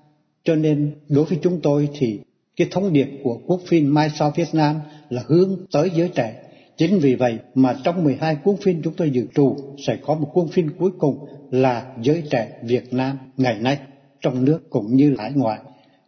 Cho 0.45 0.55
nên 0.55 0.95
đối 1.09 1.25
với 1.25 1.39
chúng 1.43 1.61
tôi 1.63 1.89
thì 1.99 2.21
cái 2.61 2.69
thông 2.71 2.93
điệp 2.93 3.09
của 3.25 3.41
quốc 3.47 3.61
phim 3.67 3.95
Mai 3.95 4.11
Sau 4.19 4.33
Việt 4.37 4.49
Nam 4.53 4.77
là 5.09 5.23
hướng 5.27 5.57
tới 5.73 5.91
giới 5.95 6.09
trẻ 6.09 6.35
Chính 6.81 6.99
vì 6.99 7.15
vậy 7.15 7.39
mà 7.55 7.77
trong 7.85 8.05
12 8.05 8.37
cuốn 8.45 8.57
phim 8.57 8.83
chúng 8.83 8.95
tôi 8.97 9.11
dự 9.11 9.27
trù 9.35 9.57
sẽ 9.87 9.97
có 9.97 10.15
một 10.15 10.31
cuốn 10.33 10.49
phim 10.49 10.69
cuối 10.79 10.91
cùng 10.99 11.19
là 11.51 11.87
giới 12.03 12.23
trẻ 12.31 12.49
Việt 12.63 12.93
Nam 12.93 13.19
ngày 13.37 13.59
nay 13.61 13.79
trong 14.21 14.45
nước 14.45 14.71
cũng 14.71 14.97
như 14.97 15.15
hải 15.19 15.33
ngoại. 15.35 15.59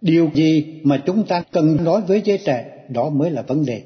Điều 0.01 0.31
gì 0.35 0.65
mà 0.83 1.03
chúng 1.07 1.27
ta 1.27 1.43
cần 1.53 1.85
nói 1.85 2.01
với 2.09 2.23
giới 2.25 2.39
trẻ, 2.39 2.67
đó 2.89 3.11
mới 3.11 3.31
là 3.31 3.43
vấn 3.43 3.65
đề. 3.65 3.83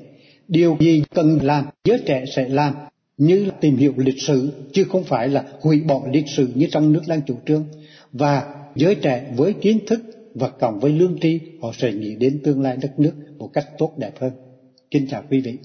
Điều 0.49 0.77
gì 0.81 1.03
cần 1.15 1.39
làm, 1.43 1.65
giới 1.85 1.99
trẻ 2.07 2.25
sẽ 2.37 2.49
làm 2.49 2.75
như 3.17 3.51
tìm 3.61 3.77
hiểu 3.77 3.93
lịch 3.97 4.23
sử, 4.23 4.53
chứ 4.73 4.85
không 4.85 5.05
phải 5.05 5.29
là 5.29 5.45
hủy 5.61 5.81
bỏ 5.81 6.01
lịch 6.13 6.29
sử 6.29 6.49
như 6.55 6.67
trong 6.71 6.93
nước 6.93 7.03
đang 7.09 7.21
chủ 7.27 7.35
trương 7.47 7.65
và 8.13 8.55
giới 8.75 8.95
trẻ 8.95 9.27
với 9.37 9.53
kiến 9.53 9.79
thức 9.87 10.01
và 10.41 10.49
cộng 10.49 10.81
với 10.81 10.93
lương 10.93 11.19
tri 11.21 11.41
họ 11.63 11.69
sẽ 11.79 11.93
nghĩ 11.93 12.17
đến 12.17 12.41
tương 12.45 12.63
lai 12.63 12.77
đất 12.83 12.99
nước 12.99 13.13
một 13.39 13.51
cách 13.53 13.65
tốt 13.79 13.95
đẹp 13.99 14.13
hơn 14.21 14.33
kính 14.91 15.07
chào 15.11 15.25
quý 15.31 15.41
vị 15.41 15.59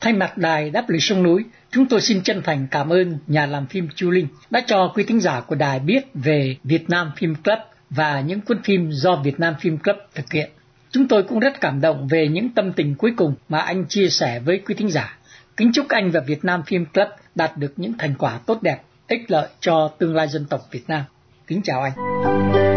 Thay 0.00 0.12
mặt 0.12 0.38
đài 0.38 0.70
đáp 0.70 0.88
lời 0.88 1.00
sông 1.00 1.22
núi, 1.22 1.44
chúng 1.70 1.86
tôi 1.86 2.00
xin 2.00 2.22
chân 2.22 2.42
thành 2.44 2.66
cảm 2.70 2.92
ơn 2.92 3.18
nhà 3.26 3.46
làm 3.46 3.66
phim 3.66 3.88
Chu 3.94 4.10
Linh 4.10 4.28
đã 4.50 4.62
cho 4.66 4.92
quý 4.94 5.04
thính 5.04 5.20
giả 5.20 5.40
của 5.40 5.54
đài 5.54 5.78
biết 5.80 6.06
về 6.14 6.56
Việt 6.64 6.90
Nam 6.90 7.10
Film 7.18 7.34
Club 7.44 7.58
và 7.90 8.20
những 8.20 8.40
cuốn 8.40 8.62
phim 8.62 8.90
do 8.92 9.16
Việt 9.24 9.40
Nam 9.40 9.54
Film 9.60 9.78
Club 9.78 9.96
thực 10.14 10.32
hiện. 10.32 10.50
Chúng 10.90 11.08
tôi 11.08 11.22
cũng 11.22 11.38
rất 11.38 11.60
cảm 11.60 11.80
động 11.80 12.08
về 12.08 12.28
những 12.28 12.48
tâm 12.48 12.72
tình 12.72 12.94
cuối 12.94 13.12
cùng 13.16 13.34
mà 13.48 13.58
anh 13.58 13.84
chia 13.88 14.08
sẻ 14.08 14.40
với 14.40 14.62
quý 14.66 14.74
thính 14.74 14.90
giả. 14.90 15.18
Kính 15.56 15.70
chúc 15.72 15.86
anh 15.88 16.10
và 16.10 16.20
Việt 16.20 16.44
Nam 16.44 16.62
Film 16.66 16.84
Club 16.94 17.08
đạt 17.34 17.56
được 17.56 17.72
những 17.76 17.92
thành 17.98 18.14
quả 18.18 18.40
tốt 18.46 18.62
đẹp, 18.62 18.78
ích 19.08 19.30
lợi 19.30 19.48
cho 19.60 19.90
tương 19.98 20.14
lai 20.14 20.28
dân 20.28 20.46
tộc 20.50 20.60
Việt 20.70 20.88
Nam. 20.88 21.02
Kính 21.46 21.60
chào 21.64 21.82
anh 21.82 22.67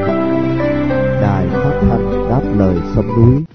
sông 2.96 3.08
núi 3.08 3.46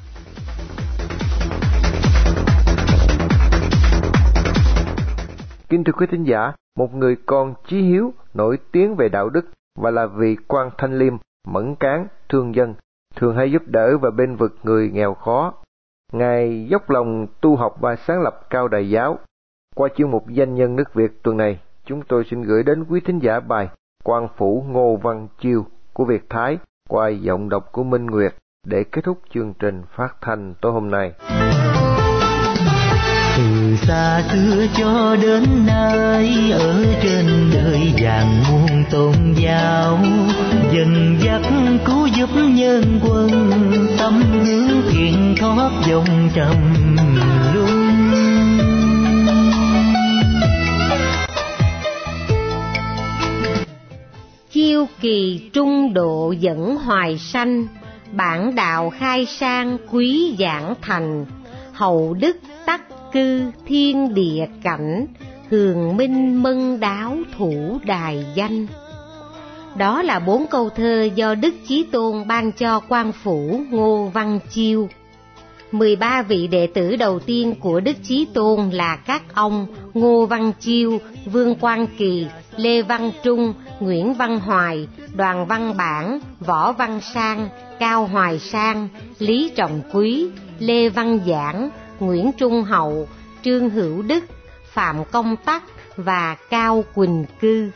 Kính 5.68 5.84
thưa 5.84 5.92
quý 5.92 6.06
thính 6.10 6.24
giả, 6.24 6.52
một 6.78 6.94
người 6.94 7.16
con 7.26 7.54
chí 7.66 7.82
hiếu, 7.82 8.12
nổi 8.34 8.58
tiếng 8.72 8.94
về 8.94 9.08
đạo 9.08 9.28
đức 9.28 9.46
và 9.78 9.90
là 9.90 10.06
vị 10.06 10.36
quan 10.48 10.70
thanh 10.78 10.98
liêm, 10.98 11.16
mẫn 11.48 11.74
cán, 11.74 12.06
thương 12.28 12.54
dân, 12.54 12.74
thường 13.16 13.36
hay 13.36 13.52
giúp 13.52 13.62
đỡ 13.66 13.98
và 13.98 14.10
bên 14.10 14.36
vực 14.36 14.56
người 14.62 14.90
nghèo 14.90 15.14
khó. 15.14 15.54
Ngài 16.12 16.66
dốc 16.70 16.90
lòng 16.90 17.26
tu 17.40 17.56
học 17.56 17.76
và 17.80 17.96
sáng 17.96 18.22
lập 18.22 18.40
cao 18.50 18.68
đài 18.68 18.90
giáo. 18.90 19.18
Qua 19.74 19.88
chương 19.96 20.10
mục 20.10 20.28
danh 20.28 20.54
nhân 20.54 20.76
nước 20.76 20.94
Việt 20.94 21.22
tuần 21.22 21.36
này, 21.36 21.60
chúng 21.84 22.02
tôi 22.08 22.24
xin 22.30 22.42
gửi 22.42 22.62
đến 22.62 22.84
quý 22.84 23.00
thính 23.00 23.18
giả 23.18 23.40
bài 23.40 23.68
quan 24.04 24.28
phủ 24.36 24.64
Ngô 24.68 24.96
Văn 24.96 25.28
Chiêu 25.40 25.66
của 25.92 26.04
Việt 26.04 26.30
Thái 26.30 26.58
qua 26.88 27.08
giọng 27.08 27.48
đọc 27.48 27.72
của 27.72 27.84
Minh 27.84 28.06
Nguyệt 28.06 28.34
để 28.68 28.84
kết 28.92 29.00
thúc 29.04 29.18
chương 29.34 29.54
trình 29.58 29.82
phát 29.96 30.16
thanh 30.20 30.54
tối 30.60 30.72
hôm 30.72 30.90
nay. 30.90 31.12
Từ 33.36 33.76
xa 33.76 34.22
xưa 34.32 34.66
cho 34.76 35.16
đến 35.22 35.66
nay 35.66 36.50
ở 36.52 36.84
trên 37.02 37.26
đời 37.54 37.92
vàng 38.02 38.42
muôn 38.48 38.84
tôn 38.90 39.12
giáo 39.36 39.98
dần 40.72 41.18
dắt 41.24 41.42
cứu 41.86 42.06
giúp 42.06 42.30
nhân 42.34 43.00
quân 43.08 43.30
tâm 43.98 44.22
hướng 44.32 44.82
thiện 44.90 45.34
thoát 45.38 45.70
dòng 45.88 46.28
trầm 46.34 46.56
luân. 47.54 47.96
Chiêu 54.50 54.86
kỳ 55.00 55.50
trung 55.52 55.94
độ 55.94 56.34
dẫn 56.38 56.76
hoài 56.76 57.18
sanh 57.18 57.66
bản 58.12 58.54
đạo 58.54 58.90
khai 58.90 59.26
sang 59.26 59.78
quý 59.90 60.36
giảng 60.38 60.74
thành 60.82 61.26
hậu 61.72 62.14
đức 62.14 62.36
tắc 62.66 63.12
cư 63.12 63.50
thiên 63.66 64.14
địa 64.14 64.46
cảnh 64.62 65.06
hường 65.50 65.96
minh 65.96 66.42
mân 66.42 66.80
đáo 66.80 67.16
thủ 67.36 67.78
đài 67.84 68.24
danh. 68.34 68.66
Đó 69.76 70.02
là 70.02 70.18
bốn 70.18 70.46
câu 70.46 70.70
thơ 70.70 71.08
do 71.14 71.34
đức 71.34 71.54
chí 71.68 71.86
tôn 71.92 72.26
ban 72.26 72.52
cho 72.52 72.80
quan 72.88 73.12
phủ 73.12 73.60
ngô 73.70 74.10
văn 74.14 74.38
chiêu. 74.50 74.88
13 75.72 76.22
vị 76.22 76.46
đệ 76.46 76.66
tử 76.66 76.96
đầu 76.96 77.18
tiên 77.18 77.54
của 77.60 77.80
Đức 77.80 77.96
Chí 78.02 78.26
Tôn 78.34 78.70
là 78.70 78.96
các 78.96 79.22
ông 79.34 79.66
Ngô 79.94 80.26
Văn 80.26 80.52
Chiêu, 80.60 81.00
Vương 81.32 81.54
Quang 81.54 81.86
Kỳ, 81.98 82.26
Lê 82.56 82.82
Văn 82.82 83.10
Trung, 83.22 83.54
Nguyễn 83.80 84.14
Văn 84.14 84.40
Hoài, 84.40 84.88
Đoàn 85.14 85.46
Văn 85.46 85.76
Bản, 85.76 86.18
Võ 86.40 86.72
Văn 86.72 87.00
Sang, 87.14 87.48
Cao 87.78 88.06
Hoài 88.06 88.38
Sang, 88.38 88.88
Lý 89.18 89.52
Trọng 89.56 89.82
Quý, 89.92 90.28
Lê 90.58 90.88
Văn 90.88 91.20
Giảng, 91.26 91.70
Nguyễn 92.00 92.30
Trung 92.38 92.62
Hậu, 92.62 93.08
Trương 93.42 93.70
Hữu 93.70 94.02
Đức, 94.02 94.24
Phạm 94.72 95.04
Công 95.04 95.36
Tắc 95.36 95.62
và 95.96 96.36
Cao 96.50 96.84
Quỳnh 96.94 97.24
Cư. 97.40 97.70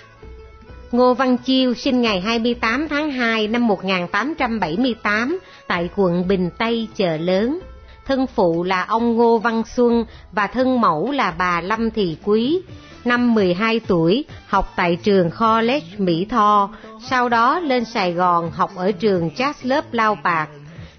Ngô 0.92 1.14
Văn 1.14 1.36
Chiêu 1.36 1.74
sinh 1.74 2.00
ngày 2.00 2.20
28 2.20 2.88
tháng 2.88 3.10
2 3.10 3.48
năm 3.48 3.66
1878 3.66 5.38
tại 5.66 5.90
quận 5.96 6.28
Bình 6.28 6.50
Tây, 6.58 6.88
chợ 6.96 7.16
lớn. 7.16 7.60
Thân 8.06 8.26
phụ 8.26 8.62
là 8.62 8.82
ông 8.82 9.16
Ngô 9.16 9.38
Văn 9.38 9.62
Xuân 9.76 10.04
và 10.32 10.46
thân 10.46 10.80
mẫu 10.80 11.10
là 11.10 11.30
bà 11.30 11.60
Lâm 11.60 11.90
Thị 11.90 12.16
Quý. 12.24 12.60
Năm 13.04 13.34
12 13.34 13.80
tuổi, 13.86 14.24
học 14.46 14.72
tại 14.76 14.96
trường 15.02 15.30
College 15.40 15.86
Mỹ 15.98 16.26
Tho, 16.30 16.70
sau 17.10 17.28
đó 17.28 17.60
lên 17.60 17.84
Sài 17.84 18.12
Gòn 18.12 18.50
học 18.50 18.70
ở 18.76 18.92
trường 18.92 19.30
Chatsworth 19.36 19.82
Lao 19.92 20.18
Bạc. 20.24 20.48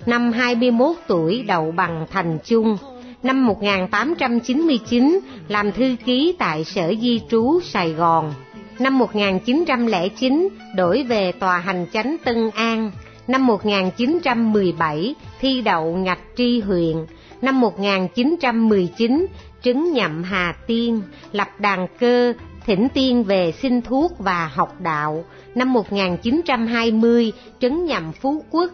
Năm 0.05 0.31
21 0.31 0.95
tuổi 1.07 1.43
đậu 1.43 1.71
bằng 1.71 2.05
thành 2.11 2.37
chung 2.45 2.77
năm 3.23 3.47
1899 3.47 5.19
làm 5.47 5.71
thư 5.71 5.95
ký 6.05 6.35
tại 6.39 6.63
Sở 6.63 6.93
Di 7.01 7.21
trú 7.29 7.59
Sài 7.63 7.93
Gòn. 7.93 8.33
Năm 8.79 8.97
1909 8.97 10.47
đổi 10.75 11.03
về 11.03 11.31
Tòa 11.31 11.57
Hành 11.57 11.85
Chánh 11.93 12.15
Tân 12.25 12.49
An. 12.49 12.91
Năm 13.27 13.47
1917 13.47 15.15
thi 15.39 15.61
đậu 15.61 15.95
ngạch 15.95 16.19
tri 16.37 16.59
huyện. 16.59 16.95
Năm 17.41 17.61
1919 17.61 19.25
trứng 19.63 19.93
nhậm 19.93 20.23
Hà 20.23 20.55
Tiên, 20.67 21.01
lập 21.31 21.47
đàn 21.59 21.87
cơ, 21.99 22.33
thỉnh 22.65 22.87
tiên 22.93 23.23
về 23.23 23.53
xin 23.61 23.81
thuốc 23.81 24.19
và 24.19 24.51
học 24.53 24.81
đạo. 24.81 25.25
Năm 25.55 25.73
1920 25.73 27.31
trấn 27.59 27.85
nhậm 27.85 28.11
Phú 28.11 28.43
Quốc, 28.51 28.71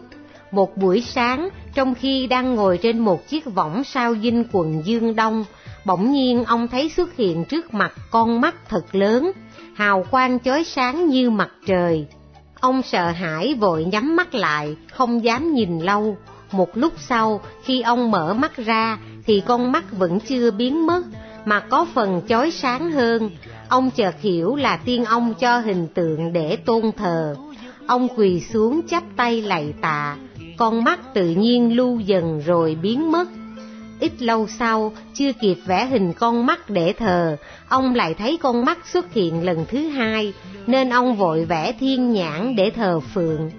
một 0.50 0.76
buổi 0.76 1.00
sáng, 1.00 1.48
trong 1.74 1.94
khi 1.94 2.26
đang 2.26 2.54
ngồi 2.54 2.78
trên 2.78 2.98
một 2.98 3.28
chiếc 3.28 3.44
võng 3.44 3.84
sao 3.84 4.14
dinh 4.22 4.44
quần 4.52 4.82
Dương 4.84 5.16
Đông, 5.16 5.44
bỗng 5.84 6.12
nhiên 6.12 6.44
ông 6.44 6.68
thấy 6.68 6.88
xuất 6.88 7.16
hiện 7.16 7.44
trước 7.44 7.74
mặt 7.74 7.92
con 8.10 8.40
mắt 8.40 8.54
thật 8.68 8.94
lớn, 8.94 9.32
hào 9.74 10.04
quang 10.10 10.40
chói 10.40 10.64
sáng 10.64 11.08
như 11.08 11.30
mặt 11.30 11.50
trời. 11.66 12.06
Ông 12.60 12.82
sợ 12.82 13.10
hãi 13.10 13.54
vội 13.54 13.84
nhắm 13.84 14.16
mắt 14.16 14.34
lại, 14.34 14.76
không 14.92 15.24
dám 15.24 15.54
nhìn 15.54 15.78
lâu. 15.78 16.16
Một 16.52 16.76
lúc 16.76 16.92
sau, 16.98 17.40
khi 17.64 17.82
ông 17.82 18.10
mở 18.10 18.34
mắt 18.34 18.56
ra, 18.56 18.98
thì 19.26 19.42
con 19.46 19.72
mắt 19.72 19.84
vẫn 19.92 20.20
chưa 20.20 20.50
biến 20.50 20.86
mất, 20.86 21.02
mà 21.44 21.60
có 21.60 21.86
phần 21.94 22.20
chói 22.28 22.50
sáng 22.50 22.92
hơn. 22.92 23.30
Ông 23.68 23.90
chợt 23.90 24.14
hiểu 24.20 24.56
là 24.56 24.76
tiên 24.76 25.04
ông 25.04 25.34
cho 25.34 25.58
hình 25.58 25.86
tượng 25.94 26.32
để 26.32 26.56
tôn 26.56 26.92
thờ. 26.96 27.36
Ông 27.86 28.08
quỳ 28.16 28.40
xuống 28.40 28.80
chắp 28.88 29.02
tay 29.16 29.42
lạy 29.42 29.74
tạ, 29.80 30.16
con 30.56 30.84
mắt 30.84 31.14
tự 31.14 31.28
nhiên 31.28 31.76
lưu 31.76 32.00
dần 32.00 32.40
rồi 32.46 32.78
biến 32.82 33.12
mất. 33.12 33.28
Ít 34.00 34.22
lâu 34.22 34.46
sau, 34.46 34.92
chưa 35.14 35.32
kịp 35.32 35.58
vẽ 35.66 35.86
hình 35.86 36.12
con 36.12 36.46
mắt 36.46 36.70
để 36.70 36.92
thờ, 36.92 37.36
ông 37.68 37.94
lại 37.94 38.14
thấy 38.14 38.38
con 38.42 38.64
mắt 38.64 38.78
xuất 38.86 39.12
hiện 39.12 39.44
lần 39.44 39.64
thứ 39.68 39.88
hai, 39.88 40.32
nên 40.66 40.90
ông 40.90 41.16
vội 41.16 41.44
vẽ 41.44 41.72
thiên 41.80 42.12
nhãn 42.12 42.56
để 42.56 42.70
thờ 42.70 43.00
phượng. 43.00 43.50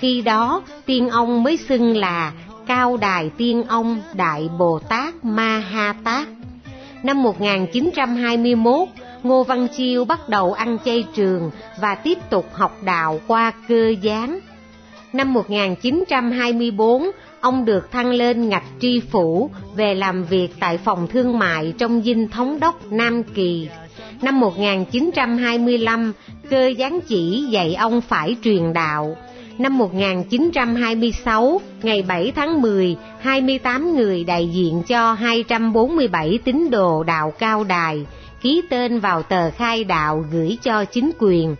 Khi 0.00 0.22
đó, 0.22 0.62
tiên 0.86 1.08
ông 1.08 1.42
mới 1.42 1.56
xưng 1.56 1.96
là 1.96 2.32
Cao 2.66 2.96
Đài 2.96 3.30
Tiên 3.36 3.62
Ông 3.68 4.00
Đại 4.14 4.48
Bồ 4.58 4.78
Tát 4.78 5.24
Ma 5.24 5.58
Ha 5.58 5.94
Tát. 6.04 6.28
Năm 7.02 7.22
1921, 7.22 8.88
Ngô 9.22 9.44
Văn 9.44 9.68
Chiêu 9.76 10.04
bắt 10.04 10.28
đầu 10.28 10.52
ăn 10.52 10.78
chay 10.84 11.04
trường 11.14 11.50
và 11.80 11.94
tiếp 11.94 12.18
tục 12.30 12.46
học 12.52 12.76
đạo 12.84 13.20
qua 13.26 13.52
cơ 13.68 13.94
gián. 14.02 14.38
Năm 15.12 15.32
1924, 15.32 17.10
ông 17.40 17.64
được 17.64 17.90
thăng 17.90 18.10
lên 18.10 18.48
ngạch 18.48 18.64
tri 18.80 19.00
phủ 19.00 19.50
về 19.76 19.94
làm 19.94 20.24
việc 20.24 20.48
tại 20.60 20.78
phòng 20.78 21.08
thương 21.08 21.38
mại 21.38 21.74
trong 21.78 22.02
dinh 22.02 22.28
thống 22.28 22.60
đốc 22.60 22.92
Nam 22.92 23.22
Kỳ. 23.22 23.68
Năm 24.22 24.40
1925, 24.40 26.12
cơ 26.50 26.66
gián 26.66 27.00
chỉ 27.08 27.46
dạy 27.50 27.74
ông 27.74 28.00
phải 28.00 28.36
truyền 28.44 28.72
đạo. 28.72 29.16
Năm 29.58 29.78
1926, 29.78 31.60
ngày 31.82 32.02
7 32.02 32.32
tháng 32.36 32.62
10, 32.62 32.96
28 33.20 33.96
người 33.96 34.24
đại 34.24 34.48
diện 34.48 34.82
cho 34.88 35.12
247 35.12 36.38
tín 36.44 36.70
đồ 36.70 37.02
đạo 37.02 37.32
cao 37.38 37.64
đài 37.64 38.06
ký 38.40 38.62
tên 38.70 39.00
vào 39.00 39.22
tờ 39.22 39.50
khai 39.50 39.84
đạo 39.84 40.24
gửi 40.32 40.58
cho 40.62 40.84
chính 40.84 41.10
quyền. 41.18 41.56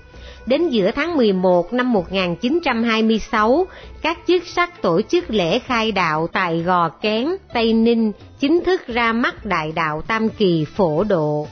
Đến 0.46 0.68
giữa 0.68 0.90
tháng 0.90 1.16
11 1.16 1.72
năm 1.72 1.92
1926, 1.92 3.66
các 4.02 4.18
chức 4.26 4.46
sắc 4.46 4.82
tổ 4.82 5.00
chức 5.02 5.30
lễ 5.30 5.58
khai 5.58 5.92
đạo 5.92 6.26
tại 6.32 6.62
Gò 6.62 6.88
Kén, 6.88 7.28
Tây 7.54 7.72
Ninh 7.72 8.12
chính 8.40 8.64
thức 8.64 8.86
ra 8.86 9.12
mắt 9.12 9.46
đại 9.46 9.72
đạo 9.72 10.02
Tam 10.06 10.28
Kỳ 10.28 10.64
phổ 10.76 11.04
độ. 11.04 11.46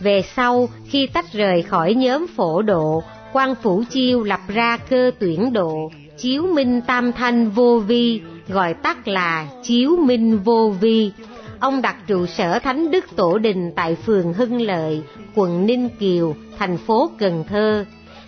Về 0.00 0.22
sau, 0.36 0.68
khi 0.86 1.06
tách 1.06 1.32
rời 1.32 1.62
khỏi 1.62 1.94
nhóm 1.94 2.26
phổ 2.36 2.62
độ, 2.62 3.02
quan 3.32 3.54
phủ 3.62 3.82
chiêu 3.90 4.22
lập 4.22 4.40
ra 4.48 4.76
cơ 4.76 5.10
tuyển 5.18 5.52
độ, 5.52 5.90
chiếu 6.18 6.46
minh 6.54 6.80
tam 6.86 7.12
thanh 7.12 7.50
vô 7.50 7.78
vi, 7.78 8.20
gọi 8.48 8.74
tắt 8.74 9.08
là 9.08 9.46
chiếu 9.62 9.96
minh 9.96 10.38
vô 10.38 10.74
vi. 10.80 11.12
ông 11.60 11.82
đặt 11.82 11.96
trụ 12.06 12.26
sở 12.26 12.58
Thánh 12.58 12.90
Đức 12.90 13.04
Tổ 13.16 13.38
Đình 13.38 13.72
tại 13.76 13.94
phường 13.94 14.32
Hưng 14.32 14.60
Lợi, 14.60 15.02
quận 15.34 15.66
Ninh 15.66 15.88
Kiều, 15.98 16.34
thành 16.58 16.78
phố 16.78 17.10
Cần 17.18 17.44
Thơ. 17.48 17.84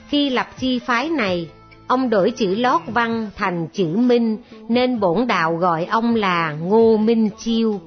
Khi 0.08 0.30
lập 0.30 0.46
chi 0.58 0.78
phái 0.78 1.08
này, 1.08 1.48
ông 1.86 2.10
đổi 2.10 2.30
chữ 2.30 2.54
lót 2.54 2.80
văn 2.86 3.30
thành 3.36 3.68
chữ 3.72 3.96
Minh, 3.96 4.36
nên 4.68 5.00
bổn 5.00 5.26
đạo 5.26 5.56
gọi 5.56 5.84
ông 5.84 6.14
là 6.14 6.52
Ngô 6.52 6.96
Minh 6.96 7.28
Chiêu. 7.38 7.80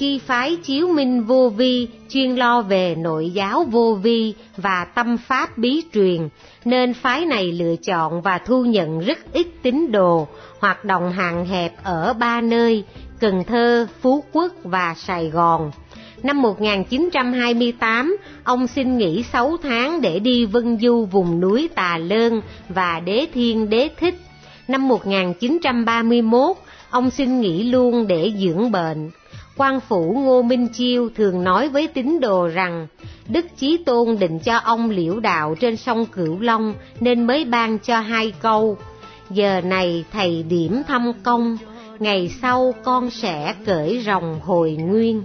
Chi 0.00 0.18
phái 0.18 0.56
chiếu 0.56 0.88
minh 0.88 1.24
vô 1.24 1.48
vi 1.48 1.88
chuyên 2.08 2.34
lo 2.34 2.62
về 2.62 2.94
nội 2.94 3.30
giáo 3.30 3.64
vô 3.70 3.98
vi 4.02 4.34
và 4.56 4.84
tâm 4.94 5.16
pháp 5.18 5.58
bí 5.58 5.82
truyền, 5.94 6.28
nên 6.64 6.94
phái 6.94 7.26
này 7.26 7.52
lựa 7.52 7.76
chọn 7.76 8.22
và 8.22 8.38
thu 8.38 8.64
nhận 8.64 9.00
rất 9.00 9.18
ít 9.32 9.46
tín 9.62 9.92
đồ, 9.92 10.28
hoạt 10.60 10.84
động 10.84 11.12
hạn 11.12 11.46
hẹp 11.46 11.72
ở 11.84 12.12
ba 12.12 12.40
nơi, 12.40 12.84
Cần 13.20 13.44
Thơ, 13.44 13.86
Phú 14.00 14.24
Quốc 14.32 14.52
và 14.64 14.94
Sài 14.96 15.30
Gòn. 15.30 15.70
Năm 16.22 16.42
1928, 16.42 18.16
ông 18.44 18.66
xin 18.66 18.98
nghỉ 18.98 19.22
6 19.32 19.56
tháng 19.62 20.00
để 20.00 20.18
đi 20.18 20.44
vân 20.44 20.78
du 20.78 21.04
vùng 21.04 21.40
núi 21.40 21.68
Tà 21.74 21.98
Lơn 21.98 22.40
và 22.68 23.00
Đế 23.00 23.26
Thiên 23.34 23.70
Đế 23.70 23.88
Thích. 23.96 24.14
Năm 24.68 24.88
1931, 24.88 26.56
ông 26.90 27.10
xin 27.10 27.40
nghỉ 27.40 27.62
luôn 27.62 28.06
để 28.06 28.32
dưỡng 28.38 28.70
bệnh 28.70 29.10
quan 29.60 29.80
phủ 29.80 30.12
Ngô 30.24 30.42
Minh 30.42 30.68
Chiêu 30.68 31.10
thường 31.14 31.44
nói 31.44 31.68
với 31.68 31.86
tín 31.86 32.20
đồ 32.20 32.46
rằng 32.46 32.86
Đức 33.28 33.46
Chí 33.56 33.78
Tôn 33.86 34.18
định 34.18 34.38
cho 34.38 34.56
ông 34.56 34.90
liễu 34.90 35.20
đạo 35.20 35.54
trên 35.60 35.76
sông 35.76 36.06
Cửu 36.06 36.40
Long 36.40 36.74
nên 37.00 37.26
mới 37.26 37.44
ban 37.44 37.78
cho 37.78 38.00
hai 38.00 38.32
câu. 38.42 38.76
Giờ 39.30 39.60
này 39.60 40.04
thầy 40.12 40.42
điểm 40.42 40.82
thăm 40.88 41.12
công, 41.22 41.58
ngày 41.98 42.30
sau 42.42 42.74
con 42.84 43.10
sẽ 43.10 43.54
cởi 43.66 44.02
rồng 44.06 44.40
hồi 44.40 44.76
nguyên. 44.80 45.22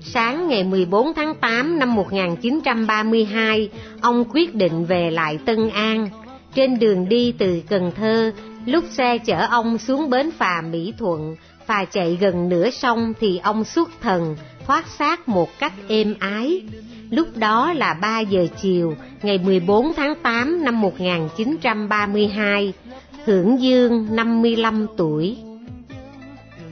Sáng 0.00 0.48
ngày 0.48 0.64
14 0.64 1.14
tháng 1.14 1.34
8 1.34 1.78
năm 1.78 1.94
1932, 1.94 3.70
ông 4.00 4.24
quyết 4.32 4.54
định 4.54 4.84
về 4.84 5.10
lại 5.10 5.38
Tân 5.44 5.70
An. 5.70 6.08
Trên 6.54 6.78
đường 6.78 7.08
đi 7.08 7.32
từ 7.38 7.62
Cần 7.68 7.92
Thơ, 7.96 8.32
lúc 8.66 8.84
xe 8.90 9.18
chở 9.18 9.46
ông 9.50 9.78
xuống 9.78 10.10
bến 10.10 10.30
phà 10.30 10.62
Mỹ 10.70 10.92
Thuận, 10.98 11.36
phà 11.68 11.84
chạy 11.84 12.18
gần 12.20 12.48
nửa 12.48 12.70
sông 12.70 13.12
thì 13.20 13.40
ông 13.42 13.64
xuất 13.64 13.90
thần, 14.00 14.36
thoát 14.66 14.84
xác 14.98 15.28
một 15.28 15.48
cách 15.58 15.72
êm 15.88 16.14
ái. 16.20 16.62
Lúc 17.10 17.36
đó 17.36 17.72
là 17.72 17.94
3 17.94 18.20
giờ 18.20 18.46
chiều, 18.62 18.94
ngày 19.22 19.38
14 19.38 19.92
tháng 19.96 20.14
8 20.22 20.64
năm 20.64 20.80
1932, 20.80 22.72
hưởng 23.24 23.62
dương 23.62 24.06
55 24.10 24.86
tuổi. 24.96 25.36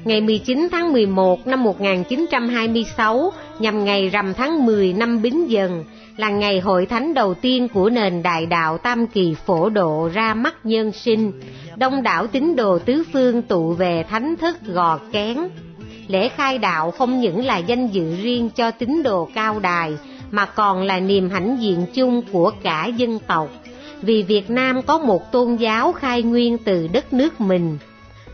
Ngày 0.05 0.21
19 0.21 0.69
tháng 0.73 0.93
11 0.93 1.47
năm 1.47 1.63
1926, 1.63 3.33
nhằm 3.59 3.85
ngày 3.85 4.09
rằm 4.09 4.35
tháng 4.35 4.67
10 4.67 4.93
năm 4.93 5.23
Bính 5.23 5.51
Dần, 5.51 5.85
là 6.17 6.31
ngày 6.31 6.61
hội 6.61 6.87
thánh 6.87 7.15
đầu 7.15 7.35
tiên 7.35 7.69
của 7.69 7.91
nền 7.91 8.23
đại 8.23 8.47
đạo 8.47 8.79
Tam 8.79 9.07
Kỳ 9.07 9.35
Phổ 9.47 9.69
Độ 9.69 10.11
ra 10.15 10.35
mắt 10.35 10.55
nhân 10.65 10.93
sinh. 10.93 11.33
Đông 11.77 12.03
đảo 12.03 12.27
tín 12.27 12.57
đồ 12.57 12.79
tứ 12.79 13.05
phương 13.13 13.43
tụ 13.43 13.73
về 13.73 14.05
thánh 14.11 14.37
thức 14.37 14.57
gò 14.67 14.99
kén. 15.13 15.39
Lễ 16.09 16.29
khai 16.29 16.59
đạo 16.59 16.91
không 16.91 17.21
những 17.21 17.45
là 17.45 17.59
danh 17.59 17.87
dự 17.87 18.17
riêng 18.23 18.51
cho 18.51 18.71
tín 18.71 19.03
đồ 19.03 19.29
cao 19.35 19.61
đài, 19.61 19.97
mà 20.31 20.47
còn 20.47 20.83
là 20.83 21.01
niềm 21.01 21.31
hãnh 21.31 21.57
diện 21.61 21.87
chung 21.95 22.23
của 22.33 22.53
cả 22.63 22.87
dân 22.87 23.19
tộc. 23.19 23.49
Vì 24.03 24.23
Việt 24.23 24.51
Nam 24.51 24.83
có 24.83 24.99
một 24.99 25.33
tôn 25.33 25.57
giáo 25.57 25.93
khai 25.93 26.23
nguyên 26.23 26.59
từ 26.59 26.89
đất 26.93 27.13
nước 27.13 27.41
mình, 27.41 27.79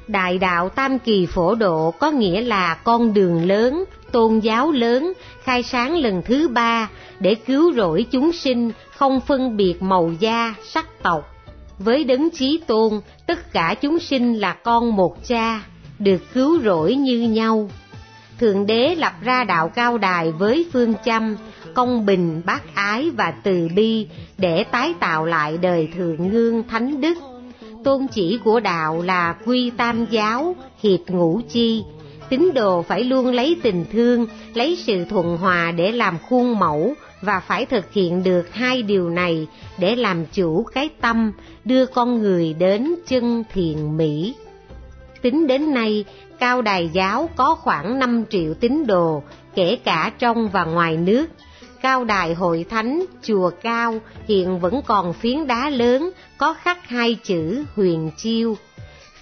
Đại 0.09 0.39
đạo 0.39 0.69
Tam 0.69 0.99
Kỳ 0.99 1.27
Phổ 1.27 1.55
Độ 1.55 1.91
có 1.91 2.11
nghĩa 2.11 2.41
là 2.41 2.75
con 2.75 3.15
đường 3.15 3.47
lớn, 3.47 3.85
tôn 4.13 4.39
giáo 4.39 4.71
lớn, 4.71 5.13
khai 5.43 5.63
sáng 5.63 5.97
lần 5.97 6.23
thứ 6.23 6.49
ba 6.49 6.91
để 7.21 7.35
cứu 7.35 7.73
rỗi 7.73 8.07
chúng 8.11 8.33
sinh 8.33 8.73
không 8.97 9.21
phân 9.21 9.57
biệt 9.57 9.83
màu 9.83 10.13
da, 10.21 10.55
sắc 10.65 11.03
tộc. 11.03 11.29
Với 11.79 12.05
đấng 12.05 12.31
chí 12.31 12.61
tôn, 12.67 13.01
tất 13.27 13.53
cả 13.53 13.75
chúng 13.81 13.99
sinh 13.99 14.41
là 14.41 14.53
con 14.53 14.97
một 14.97 15.29
cha, 15.29 15.63
được 15.99 16.23
cứu 16.35 16.61
rỗi 16.65 16.95
như 16.95 17.19
nhau. 17.19 17.71
Thượng 18.41 18.67
đế 18.67 18.95
lập 18.95 19.13
ra 19.23 19.45
đạo 19.45 19.69
cao 19.69 19.99
đài 19.99 20.33
với 20.33 20.67
phương 20.73 20.95
châm 21.05 21.37
công 21.75 22.07
bình, 22.07 22.43
bác 22.45 22.75
ái 22.75 23.11
và 23.11 23.31
từ 23.43 23.69
bi 23.77 24.07
để 24.39 24.65
tái 24.65 24.95
tạo 25.01 25.25
lại 25.25 25.59
đời 25.59 25.89
thượng 25.97 26.29
ngương 26.29 26.63
thánh 26.69 27.01
đức 27.01 27.19
tôn 27.85 28.07
chỉ 28.13 28.39
của 28.45 28.61
đạo 28.61 29.03
là 29.03 29.35
quy 29.45 29.71
tam 29.71 30.07
giáo, 30.11 30.57
hiệp 30.83 31.01
ngũ 31.09 31.41
chi. 31.49 31.85
Tín 32.33 32.55
đồ 32.55 32.83
phải 32.83 33.05
luôn 33.05 33.27
lấy 33.27 33.57
tình 33.63 33.85
thương, 33.93 34.27
lấy 34.55 34.77
sự 34.87 35.05
thuận 35.05 35.37
hòa 35.37 35.73
để 35.73 35.93
làm 35.93 36.19
khuôn 36.29 36.59
mẫu 36.59 36.95
và 37.23 37.41
phải 37.41 37.67
thực 37.67 37.93
hiện 37.93 38.23
được 38.23 38.55
hai 38.55 38.83
điều 38.83 39.11
này 39.11 39.47
để 39.79 39.97
làm 39.97 40.27
chủ 40.33 40.63
cái 40.75 40.89
tâm, 41.01 41.33
đưa 41.65 41.87
con 41.87 42.19
người 42.19 42.55
đến 42.59 42.95
chân 43.07 43.45
thiện 43.53 43.97
mỹ. 43.97 44.35
Tính 45.23 45.47
đến 45.47 45.75
nay, 45.75 46.05
Cao 46.39 46.63
Đài 46.63 46.91
Giáo 46.93 47.29
có 47.37 47.55
khoảng 47.55 47.99
5 47.99 48.25
triệu 48.31 48.55
tín 48.55 48.87
đồ, 48.87 49.23
kể 49.55 49.79
cả 49.85 50.13
trong 50.19 50.49
và 50.49 50.65
ngoài 50.65 50.97
nước, 50.97 51.27
cao 51.83 52.05
đài 52.05 52.35
hội 52.35 52.65
thánh, 52.71 53.05
chùa 53.23 53.51
cao 53.63 54.01
hiện 54.29 54.61
vẫn 54.61 54.83
còn 54.87 55.13
phiến 55.13 55.47
đá 55.47 55.71
lớn 55.71 56.11
có 56.39 56.55
khắc 56.55 56.89
hai 56.89 57.17
chữ 57.23 57.65
huyền 57.77 58.11
chiêu. 58.17 58.57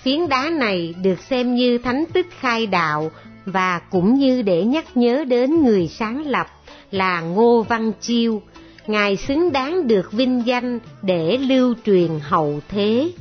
Phiến 0.03 0.29
đá 0.29 0.51
này 0.51 0.95
được 1.03 1.19
xem 1.31 1.55
như 1.55 1.79
thánh 1.79 2.05
tích 2.13 2.27
khai 2.41 2.67
đạo 2.67 3.11
và 3.47 3.79
cũng 3.91 4.15
như 4.15 4.43
để 4.43 4.65
nhắc 4.65 4.97
nhớ 4.97 5.25
đến 5.25 5.63
người 5.65 5.89
sáng 5.89 6.27
lập 6.27 6.47
là 6.91 7.21
Ngô 7.21 7.67
Văn 7.69 7.93
Chiêu. 8.01 8.43
Ngài 8.87 9.17
xứng 9.17 9.53
đáng 9.53 9.89
được 9.89 10.13
vinh 10.13 10.43
danh 10.47 10.79
để 11.03 11.37
lưu 11.37 11.75
truyền 11.87 12.11
hậu 12.23 12.61
thế. 12.69 13.13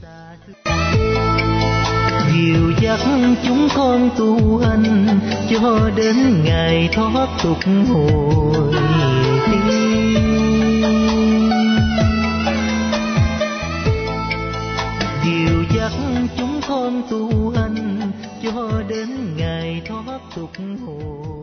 Dìu 2.34 2.72
dắt 2.82 3.00
chúng 3.48 3.68
con 3.76 4.10
tu 4.18 4.58
hành, 4.58 5.08
cho 5.50 5.92
đến 5.96 6.44
ngày 6.44 6.90
thoát 6.94 7.28
tục 7.44 7.58
hồi 7.90 9.19
tu 17.10 17.50
hành 17.50 18.12
cho 18.44 18.84
đến 18.90 19.10
ngày 19.38 19.82
thoát 19.86 20.20
tục 20.36 20.50
hồi 20.86 21.40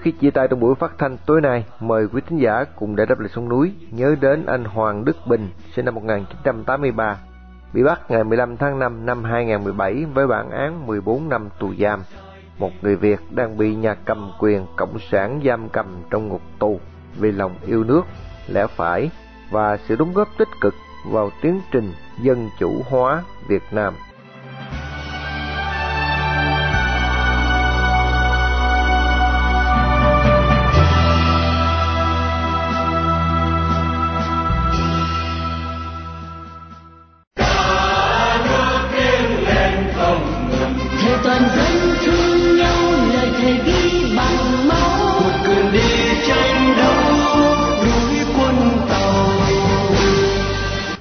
Trước 0.00 0.04
khi 0.04 0.18
chia 0.20 0.30
tay 0.30 0.48
trong 0.48 0.60
buổi 0.60 0.74
phát 0.74 0.98
thanh 0.98 1.16
tối 1.26 1.40
nay, 1.40 1.64
mời 1.80 2.06
quý 2.12 2.20
thính 2.26 2.38
giả 2.38 2.64
cùng 2.76 2.96
để 2.96 3.06
đáp 3.06 3.20
lại 3.20 3.28
sông 3.28 3.48
núi 3.48 3.72
nhớ 3.90 4.16
đến 4.20 4.46
anh 4.46 4.64
Hoàng 4.64 5.04
Đức 5.04 5.16
Bình, 5.26 5.48
sinh 5.74 5.84
năm 5.84 5.94
1983, 5.94 7.16
bị 7.72 7.82
bắt 7.82 8.10
ngày 8.10 8.24
15 8.24 8.56
tháng 8.56 8.78
5 8.78 9.06
năm 9.06 9.24
2017 9.24 10.04
với 10.14 10.26
bản 10.26 10.50
án 10.50 10.86
14 10.86 11.28
năm 11.28 11.48
tù 11.58 11.74
giam. 11.80 12.00
Một 12.58 12.70
người 12.82 12.96
Việt 12.96 13.20
đang 13.30 13.56
bị 13.56 13.74
nhà 13.74 13.94
cầm 13.94 14.30
quyền 14.38 14.66
cộng 14.76 14.98
sản 15.10 15.40
giam 15.44 15.68
cầm 15.68 15.86
trong 16.10 16.28
ngục 16.28 16.42
tù 16.58 16.80
vì 17.18 17.32
lòng 17.32 17.54
yêu 17.66 17.84
nước, 17.84 18.02
lẽ 18.48 18.66
phải 18.66 19.10
và 19.50 19.76
sự 19.76 19.96
đóng 19.96 20.12
góp 20.14 20.28
tích 20.38 20.48
cực 20.60 20.74
vào 21.10 21.30
tiến 21.42 21.60
trình 21.72 21.92
dân 22.22 22.48
chủ 22.58 22.82
hóa 22.90 23.22
Việt 23.48 23.62
Nam. 23.72 23.94